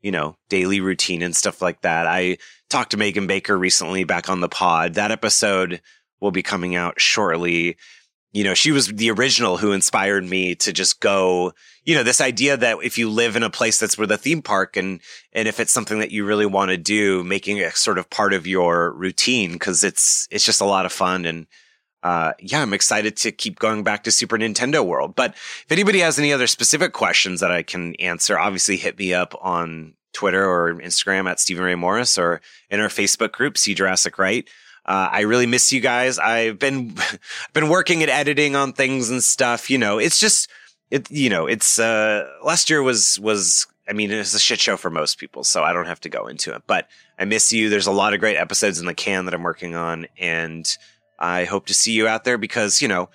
you 0.00 0.10
know, 0.10 0.36
daily 0.48 0.80
routine 0.80 1.22
and 1.22 1.36
stuff 1.36 1.60
like 1.60 1.82
that. 1.82 2.06
I 2.06 2.38
talked 2.70 2.92
to 2.92 2.96
Megan 2.96 3.26
Baker 3.26 3.56
recently 3.56 4.04
back 4.04 4.28
on 4.28 4.40
the 4.40 4.48
pod. 4.48 4.94
That 4.94 5.12
episode 5.12 5.82
will 6.20 6.30
be 6.30 6.42
coming 6.42 6.74
out 6.74 7.00
shortly 7.00 7.76
you 8.36 8.44
know, 8.44 8.52
she 8.52 8.70
was 8.70 8.88
the 8.88 9.10
original 9.10 9.56
who 9.56 9.72
inspired 9.72 10.22
me 10.22 10.54
to 10.56 10.70
just 10.70 11.00
go, 11.00 11.54
you 11.84 11.94
know, 11.94 12.02
this 12.02 12.20
idea 12.20 12.54
that 12.54 12.76
if 12.82 12.98
you 12.98 13.08
live 13.08 13.34
in 13.34 13.42
a 13.42 13.48
place 13.48 13.80
that's 13.80 13.96
where 13.96 14.06
the 14.06 14.18
theme 14.18 14.42
park 14.42 14.76
and, 14.76 15.00
and 15.32 15.48
if 15.48 15.58
it's 15.58 15.72
something 15.72 16.00
that 16.00 16.10
you 16.10 16.22
really 16.26 16.44
want 16.44 16.70
to 16.70 16.76
do, 16.76 17.24
making 17.24 17.56
it 17.56 17.74
sort 17.78 17.96
of 17.96 18.10
part 18.10 18.34
of 18.34 18.46
your 18.46 18.92
routine, 18.92 19.58
cause 19.58 19.82
it's, 19.82 20.28
it's 20.30 20.44
just 20.44 20.60
a 20.60 20.66
lot 20.66 20.84
of 20.84 20.92
fun. 20.92 21.24
And, 21.24 21.46
uh, 22.02 22.34
yeah, 22.38 22.60
I'm 22.60 22.74
excited 22.74 23.16
to 23.16 23.32
keep 23.32 23.58
going 23.58 23.82
back 23.82 24.04
to 24.04 24.10
Super 24.10 24.36
Nintendo 24.36 24.84
World. 24.84 25.14
But 25.16 25.30
if 25.30 25.72
anybody 25.72 26.00
has 26.00 26.18
any 26.18 26.30
other 26.30 26.46
specific 26.46 26.92
questions 26.92 27.40
that 27.40 27.50
I 27.50 27.62
can 27.62 27.94
answer, 27.94 28.38
obviously 28.38 28.76
hit 28.76 28.98
me 28.98 29.14
up 29.14 29.34
on 29.40 29.94
Twitter 30.12 30.46
or 30.46 30.74
Instagram 30.74 31.26
at 31.26 31.40
Stephen 31.40 31.64
Ray 31.64 31.74
Morris 31.74 32.18
or 32.18 32.42
in 32.68 32.80
our 32.80 32.88
Facebook 32.88 33.32
group, 33.32 33.56
See 33.56 33.72
Jurassic 33.72 34.18
Right. 34.18 34.46
Uh, 34.86 35.08
I 35.10 35.20
really 35.22 35.46
miss 35.46 35.72
you 35.72 35.80
guys. 35.80 36.18
I've 36.18 36.58
been 36.58 36.94
been 37.52 37.68
working 37.68 38.02
at 38.02 38.08
editing 38.08 38.54
on 38.54 38.72
things 38.72 39.10
and 39.10 39.22
stuff. 39.22 39.68
You 39.68 39.78
know, 39.78 39.98
it's 39.98 40.18
just 40.20 40.48
it. 40.90 41.10
You 41.10 41.28
know, 41.28 41.46
it's 41.46 41.78
uh, 41.78 42.28
last 42.44 42.70
year 42.70 42.82
was 42.82 43.18
was. 43.20 43.66
I 43.88 43.92
mean, 43.92 44.10
it's 44.10 44.34
a 44.34 44.40
shit 44.40 44.58
show 44.58 44.76
for 44.76 44.90
most 44.90 45.18
people, 45.18 45.44
so 45.44 45.62
I 45.62 45.72
don't 45.72 45.86
have 45.86 46.00
to 46.00 46.08
go 46.08 46.26
into 46.26 46.52
it. 46.54 46.62
But 46.66 46.88
I 47.18 47.24
miss 47.24 47.52
you. 47.52 47.68
There's 47.68 47.86
a 47.86 47.92
lot 47.92 48.14
of 48.14 48.20
great 48.20 48.36
episodes 48.36 48.80
in 48.80 48.86
the 48.86 48.94
can 48.94 49.26
that 49.26 49.34
I'm 49.34 49.44
working 49.44 49.76
on, 49.76 50.06
and 50.18 50.68
I 51.18 51.44
hope 51.44 51.66
to 51.66 51.74
see 51.74 51.92
you 51.92 52.08
out 52.08 52.24
there 52.24 52.38
because 52.38 52.82
you 52.82 52.88
know 52.88 53.08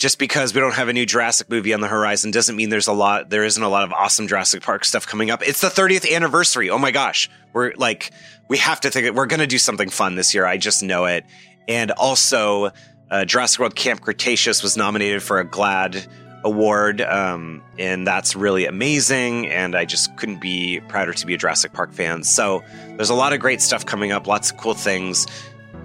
just 0.00 0.18
because 0.18 0.54
we 0.54 0.60
don't 0.60 0.74
have 0.74 0.88
a 0.88 0.92
new 0.92 1.04
Jurassic 1.04 1.50
movie 1.50 1.74
on 1.74 1.80
the 1.80 1.86
horizon 1.86 2.30
doesn't 2.30 2.56
mean 2.56 2.70
there's 2.70 2.88
a 2.88 2.92
lot 2.92 3.28
there 3.30 3.44
isn't 3.44 3.62
a 3.62 3.68
lot 3.68 3.84
of 3.84 3.92
awesome 3.92 4.26
Jurassic 4.26 4.62
Park 4.62 4.84
stuff 4.84 5.06
coming 5.06 5.30
up. 5.30 5.46
It's 5.46 5.60
the 5.60 5.68
30th 5.68 6.10
anniversary. 6.10 6.70
Oh 6.70 6.78
my 6.78 6.90
gosh. 6.90 7.28
We're 7.52 7.74
like 7.76 8.10
we 8.50 8.58
have 8.58 8.80
to 8.80 8.90
think 8.90 9.06
that 9.06 9.14
we're 9.14 9.26
going 9.26 9.40
to 9.40 9.46
do 9.46 9.58
something 9.58 9.88
fun 9.88 10.16
this 10.16 10.34
year. 10.34 10.44
I 10.44 10.58
just 10.58 10.82
know 10.82 11.04
it. 11.06 11.24
And 11.68 11.92
also 11.92 12.72
uh, 13.08 13.24
Jurassic 13.24 13.60
World 13.60 13.76
Camp 13.76 14.00
Cretaceous 14.00 14.60
was 14.62 14.76
nominated 14.76 15.22
for 15.22 15.38
a 15.38 15.44
GLAAD 15.46 16.06
award 16.42 17.00
um, 17.02 17.62
and 17.78 18.06
that's 18.06 18.34
really 18.34 18.66
amazing 18.66 19.46
and 19.48 19.76
I 19.76 19.84
just 19.84 20.16
couldn't 20.16 20.40
be 20.40 20.80
prouder 20.88 21.12
to 21.12 21.26
be 21.26 21.34
a 21.34 21.36
Jurassic 21.36 21.72
Park 21.72 21.92
fan. 21.92 22.24
So 22.24 22.64
there's 22.96 23.10
a 23.10 23.14
lot 23.14 23.32
of 23.32 23.40
great 23.40 23.60
stuff 23.60 23.86
coming 23.86 24.10
up, 24.10 24.26
lots 24.26 24.50
of 24.50 24.56
cool 24.56 24.74
things. 24.74 25.28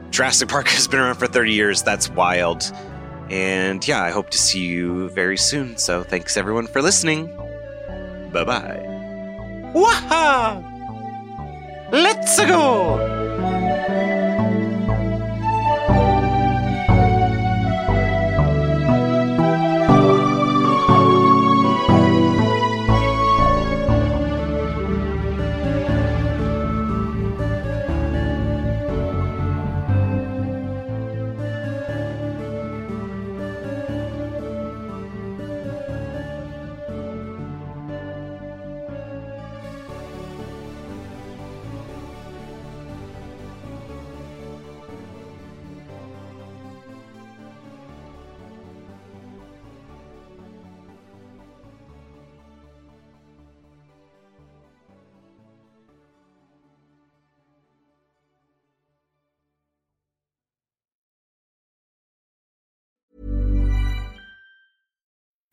Jurassic 0.10 0.50
Park 0.50 0.68
has 0.70 0.88
been 0.88 1.00
around 1.00 1.16
for 1.16 1.28
30 1.28 1.54
years. 1.54 1.84
That's 1.84 2.10
wild. 2.10 2.72
And 3.30 3.88
yeah, 3.88 4.02
I 4.02 4.10
hope 4.10 4.32
to 4.32 4.40
see 4.40 4.66
you 4.66 5.10
very 5.10 5.38
soon. 5.38 5.78
So 5.78 6.02
thanks 6.02 6.36
everyone 6.36 6.66
for 6.66 6.82
listening. 6.82 7.28
Bye 8.32 8.44
bye. 8.44 8.82
Waha! 9.76 10.75
Let's 11.96 12.38
go! 12.42 13.25